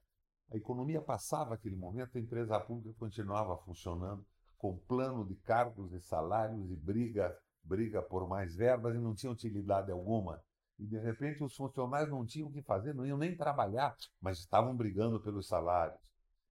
[0.51, 4.25] A economia passava aquele momento, a empresa pública continuava funcionando
[4.57, 7.33] com plano de cargos e salários e briga,
[7.63, 10.43] briga por mais verbas e não tinha utilidade alguma.
[10.77, 14.39] E de repente os funcionários não tinham o que fazer, não iam nem trabalhar, mas
[14.39, 15.99] estavam brigando pelos salários.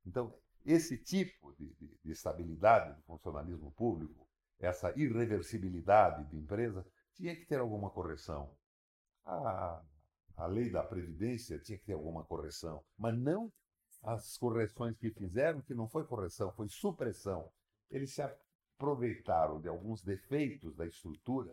[0.06, 0.34] Então,
[0.64, 4.26] esse tipo de, de, de estabilidade do funcionalismo público,
[4.58, 6.84] essa irreversibilidade de empresa,
[7.16, 8.50] tinha que ter alguma correção.
[9.24, 9.82] A,
[10.36, 13.52] a lei da Previdência tinha que ter alguma correção, mas não
[14.02, 17.50] as correções que fizeram, que não foi correção, foi supressão.
[17.90, 21.52] Eles se aproveitaram de alguns defeitos da estrutura,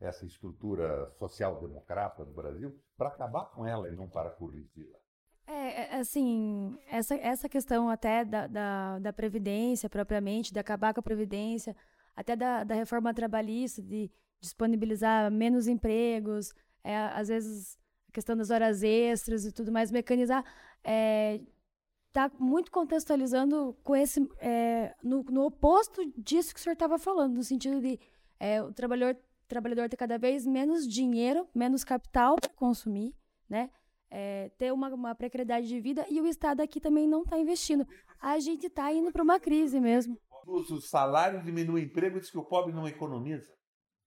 [0.00, 4.98] essa estrutura social-democrata do Brasil, para acabar com ela e não para corrigi-la.
[5.46, 11.00] É, é, assim, essa, essa questão até da, da, da, Previdência propriamente, de acabar com
[11.00, 11.76] a Previdência,
[12.14, 14.10] até da, da reforma trabalhista, de
[14.42, 16.52] disponibilizar menos empregos,
[16.84, 17.78] é, às vezes
[18.08, 20.44] a questão das horas extras e tudo mais, mecanizar,
[20.78, 26.98] está é, muito contextualizando com esse, é, no, no, oposto disso que o senhor estava
[26.98, 27.98] falando, no sentido de
[28.38, 29.16] é, o trabalhador,
[29.48, 33.14] trabalhador ter cada vez menos dinheiro, menos capital para consumir,
[33.48, 33.70] né?
[34.12, 37.86] é, ter uma, uma precariedade de vida e o Estado aqui também não está investindo.
[38.20, 40.18] A gente está indo para uma crise mesmo.
[40.46, 43.50] O salário diminui o emprego diz que o pobre não economiza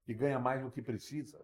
[0.08, 1.44] e ganha mais do que precisa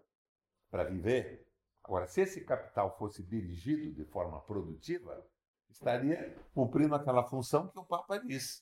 [0.69, 1.47] para viver.
[1.83, 5.25] Agora, se esse capital fosse dirigido de forma produtiva,
[5.69, 8.61] estaria cumprindo aquela função que o Papa disse.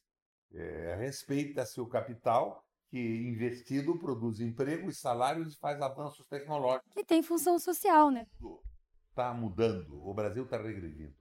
[0.52, 6.92] É, Respeita-se o capital que investido produz emprego e salários e faz avanços tecnológicos.
[6.96, 8.26] E tem função social, né?
[9.20, 11.14] está mudando, o Brasil está regredindo.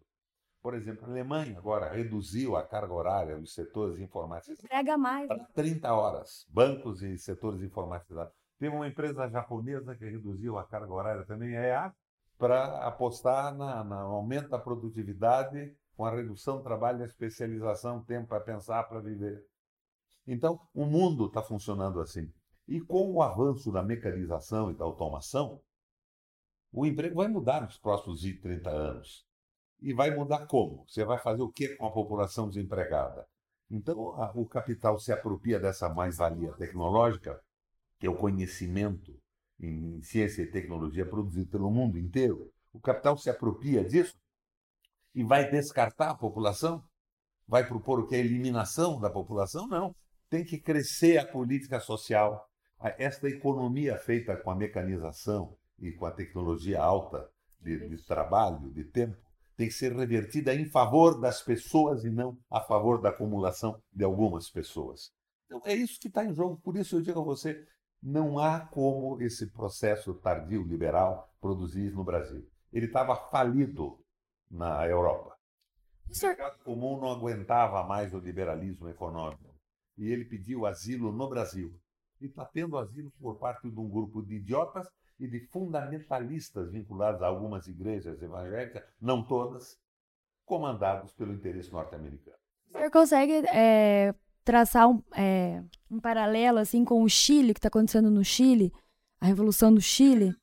[0.63, 4.59] Por exemplo, a Alemanha agora reduziu a carga horária dos setores informáticos.
[4.59, 5.29] Entrega mais.
[5.29, 6.47] Para 30 horas.
[6.49, 8.35] Bancos e setores informatizados.
[8.59, 11.93] Teve uma empresa japonesa que reduziu a carga horária também, a EA,
[12.37, 18.29] para apostar na, no aumento da produtividade com a redução do trabalho, a especialização, tempo
[18.29, 19.45] para pensar, para viver.
[20.27, 22.33] Então, o mundo está funcionando assim.
[22.69, 25.61] E com o avanço da mecanização e da automação,
[26.73, 29.27] o emprego vai mudar nos próximos 20, 30 anos.
[29.81, 30.85] E vai mudar como?
[30.87, 33.27] Você vai fazer o que com a população desempregada?
[33.71, 37.41] Então, a, o capital se apropria dessa mais-valia tecnológica,
[37.99, 39.19] que é o conhecimento
[39.61, 42.51] em ciência e tecnologia produzido pelo mundo inteiro.
[42.73, 44.15] O capital se apropria disso
[45.15, 46.85] e vai descartar a população?
[47.47, 48.15] Vai propor o que?
[48.15, 49.67] A eliminação da população?
[49.67, 49.95] Não.
[50.29, 52.47] Tem que crescer a política social.
[52.99, 57.29] Esta economia feita com a mecanização, e com a tecnologia alta
[57.61, 59.17] de, de trabalho, de tempo,
[59.57, 64.05] tem que ser revertida em favor das pessoas e não a favor da acumulação de
[64.05, 65.11] algumas pessoas.
[65.47, 66.61] Então é isso que está em jogo.
[66.63, 67.67] Por isso eu digo a você,
[68.03, 72.49] não há como esse processo tardio liberal produzir no Brasil.
[72.73, 73.99] Ele estava falido
[74.51, 75.37] na Europa.
[76.07, 79.55] O mercado comum não aguentava mais o liberalismo econômico
[79.97, 81.79] e ele pediu asilo no Brasil.
[82.21, 84.89] E está tendo asilo por parte de um grupo de idiotas
[85.19, 89.77] e de fundamentalistas vinculados a algumas igrejas evangélicas, não todas,
[90.45, 92.37] comandados pelo interesse norte-americano.
[92.69, 94.15] O senhor consegue é,
[94.49, 98.73] traçar um, é, um paralelo assim com o Chile, que está acontecendo no Chile,
[99.21, 100.35] a Revolução do Chile?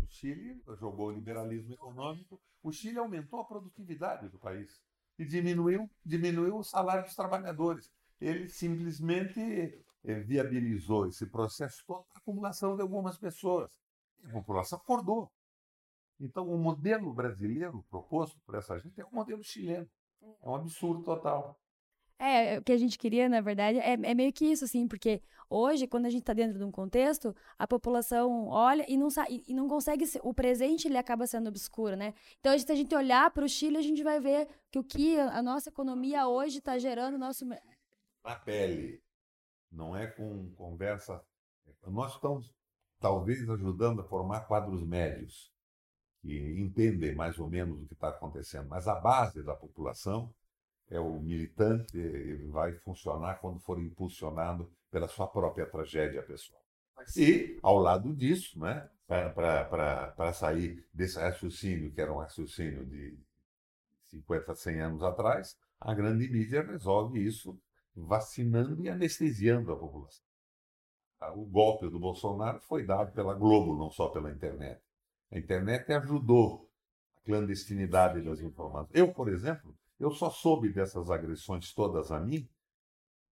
[0.00, 4.80] O Chile jogou o liberalismo econômico, o Chile aumentou a produtividade do país
[5.18, 7.90] e diminuiu, diminuiu o salário dos trabalhadores.
[8.20, 9.40] Ele simplesmente
[10.04, 13.68] eh, viabilizou esse processo toda a acumulação de algumas pessoas
[14.24, 15.28] a população acordou.
[16.20, 19.88] Então, o modelo brasileiro proposto por essa gente é o modelo chileno.
[20.22, 21.58] É um absurdo total.
[22.22, 25.22] É, o que a gente queria, na verdade, é, é meio que isso, assim, porque
[25.48, 29.54] hoje, quando a gente está dentro de um contexto, a população olha e não, e
[29.54, 30.04] não consegue.
[30.22, 32.12] O presente ele acaba sendo obscuro, né?
[32.38, 35.18] Então, se a gente olhar para o Chile, a gente vai ver que o que
[35.18, 37.46] a nossa economia hoje está gerando nosso.
[38.22, 39.02] Na pele.
[39.72, 41.24] Não é com conversa.
[41.86, 42.54] Nós estamos
[42.98, 45.50] talvez ajudando a formar quadros médios,
[46.20, 48.68] que entendem mais ou menos o que está acontecendo.
[48.68, 50.34] Mas a base da população
[50.90, 56.60] é o militante e vai funcionar quando for impulsionado pela sua própria tragédia pessoal.
[57.16, 63.16] E, ao lado disso, né, para sair desse raciocínio, que era um raciocínio de
[64.08, 67.58] 50, 100 anos atrás, a grande mídia resolve isso
[67.94, 70.24] vacinando e anestesiando a população.
[71.18, 71.32] Tá?
[71.32, 74.80] O golpe do Bolsonaro foi dado pela Globo, não só pela internet.
[75.30, 76.68] A internet ajudou
[77.16, 78.90] a clandestinidade das informações.
[78.92, 82.48] Eu, por exemplo, eu só soube dessas agressões todas a mim,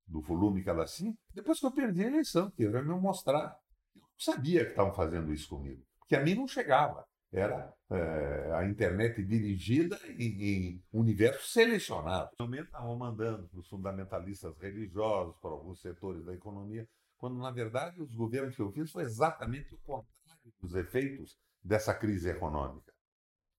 [0.07, 3.59] do volume que elas tinham, depois que eu perdi a eleição, que era me mostrar.
[3.95, 7.07] Eu não sabia que estavam fazendo isso comigo, porque a mim não chegava.
[7.31, 12.31] Era é, a internet dirigida em, em universo selecionado.
[12.39, 16.89] Também estavam mandando para os fundamentalistas religiosos, para alguns setores da economia,
[17.19, 21.93] quando na verdade os governos que eu fiz foi exatamente o contrário dos efeitos dessa
[21.93, 22.93] crise econômica.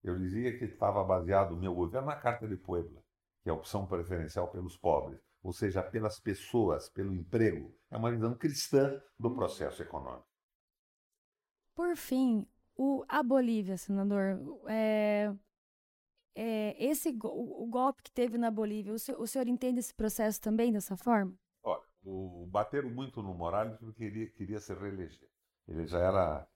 [0.03, 3.03] Eu dizia que estava baseado o meu governo na Carta de Puebla,
[3.43, 7.75] que é a opção preferencial pelos pobres, ou seja, pelas pessoas, pelo emprego.
[7.91, 10.27] É uma visão cristã do processo econômico.
[11.75, 12.45] Por fim,
[12.75, 15.33] o, a Bolívia, senador, é,
[16.35, 19.93] é, esse o, o, golpe que teve na Bolívia, o senhor, o senhor entende esse
[19.93, 21.33] processo também dessa forma?
[21.61, 25.29] Olha, o, bateram muito no Morales porque queria, queria se reeleger.
[25.67, 26.47] Ele já era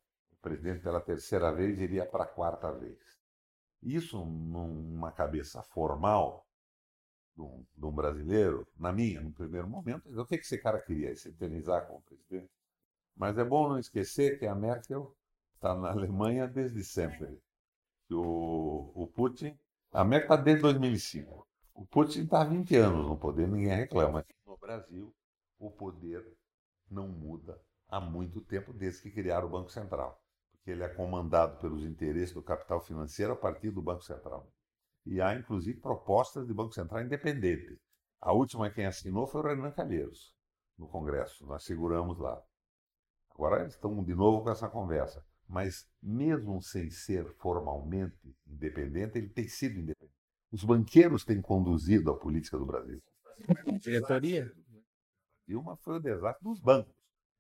[0.42, 2.98] presidente pela terceira vez e iria para a quarta vez.
[3.84, 6.48] Isso, numa cabeça formal
[7.36, 11.16] de um, de um, brasileiro, na minha, no primeiro momento, o que esse cara queria?
[11.16, 12.52] Se eternizar como presidente.
[13.16, 15.16] Mas é bom não esquecer que a Merkel
[15.56, 17.40] está na Alemanha desde sempre.
[18.10, 19.58] O, o Putin,
[19.92, 21.48] a Merkel está desde 2005.
[21.74, 24.26] O Putin está há 20 anos no poder, ninguém reclama.
[24.46, 25.14] No Brasil,
[25.60, 26.26] o poder
[26.90, 27.60] não muda
[27.90, 30.23] há muito tempo, desde que criaram o Banco Central.
[30.64, 34.50] Porque ele é comandado pelos interesses do capital financeiro a partir do Banco Central.
[35.06, 37.78] E há, inclusive, propostas de Banco Central independente.
[38.22, 40.34] A última quem assinou foi o Renan Calheiros,
[40.78, 41.46] no Congresso.
[41.46, 42.42] Nós seguramos lá.
[43.32, 49.30] Agora eles estão de novo com essa conversa mas mesmo sem ser formalmente independente, ele
[49.30, 50.14] tem sido independente.
[50.52, 53.02] Os banqueiros têm conduzido a política do Brasil.
[53.80, 54.52] Diretoria?
[55.48, 56.94] Dilma foi o desastre dos bancos,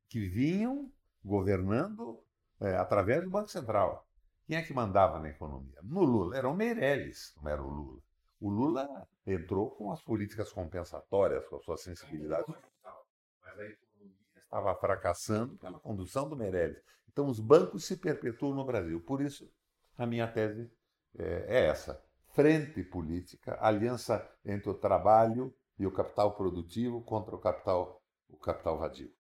[0.09, 0.91] que vinham
[1.24, 2.22] governando
[2.64, 4.07] é, através do Banco Central.
[4.45, 5.78] Quem é que mandava na economia?
[5.84, 6.38] No Lula.
[6.38, 8.01] Era o Meirelles, não era o Lula.
[8.39, 12.45] O Lula entrou com as políticas compensatórias, com a sua sensibilidade.
[12.47, 16.82] Mas a economia estava fracassando pela condução do Meirelles.
[17.09, 18.99] Então, os bancos se perpetuam no Brasil.
[19.01, 19.49] Por isso,
[19.97, 20.70] a minha tese
[21.18, 22.03] é, é essa:
[22.34, 28.78] frente política, aliança entre o trabalho e o capital produtivo contra o capital, o capital
[28.78, 29.14] vadio.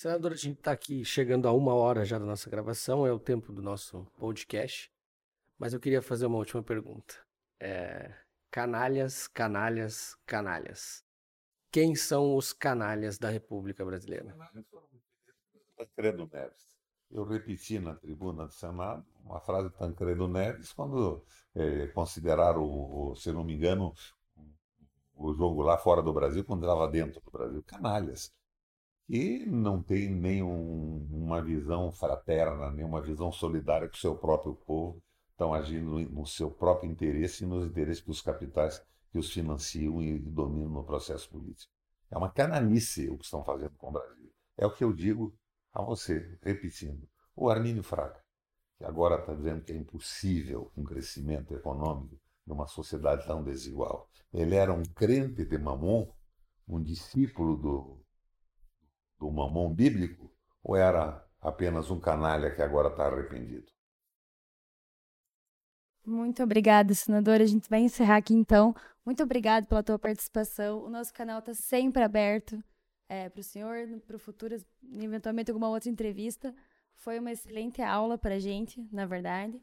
[0.00, 3.18] Senador, a gente está aqui chegando a uma hora já da nossa gravação, é o
[3.18, 4.90] tempo do nosso podcast.
[5.58, 7.14] Mas eu queria fazer uma última pergunta.
[7.60, 8.10] É,
[8.50, 11.04] canalhas, canalhas, canalhas.
[11.70, 14.34] Quem são os canalhas da República Brasileira?
[15.76, 16.78] Tancredo Neves.
[17.10, 21.22] Eu repeti na tribuna do Senado uma frase de Tancredo Neves quando
[21.54, 23.92] é, consideraram, o, se não me engano,
[25.14, 27.62] o jogo lá fora do Brasil, quando estava dentro do Brasil.
[27.64, 28.32] Canalhas.
[29.12, 35.02] E não tem nenhuma uma visão fraterna, nenhuma visão solidária com o seu próprio povo.
[35.32, 38.80] Estão agindo no seu próprio interesse e nos interesses dos capitais
[39.10, 41.72] que os financiam e dominam no processo político.
[42.08, 44.30] É uma canalice o que estão fazendo com o Brasil.
[44.56, 45.36] É o que eu digo
[45.72, 48.22] a você, repetindo, o Armínio Fraga,
[48.78, 54.08] que agora está dizendo que é impossível um crescimento econômico numa sociedade tão desigual.
[54.32, 56.06] Ele era um crente de Mamon,
[56.68, 57.99] um discípulo do,
[59.20, 60.32] do Mamon bíblico,
[60.64, 63.70] ou era apenas um canalha que agora está arrependido?
[66.04, 67.40] Muito obrigada, senador.
[67.40, 68.74] A gente vai encerrar aqui então.
[69.04, 70.82] Muito obrigado pela tua participação.
[70.82, 72.62] O nosso canal está sempre aberto
[73.08, 74.56] é, para o senhor, para o futuro,
[74.94, 76.54] eventualmente alguma outra entrevista.
[76.94, 79.60] Foi uma excelente aula para a gente, na verdade.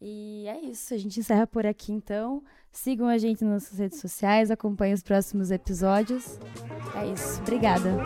[0.00, 2.42] E é isso, a gente encerra por aqui então.
[2.70, 6.38] Sigam a gente nas nossas redes sociais, acompanhem os próximos episódios.
[6.94, 7.96] É isso, obrigada.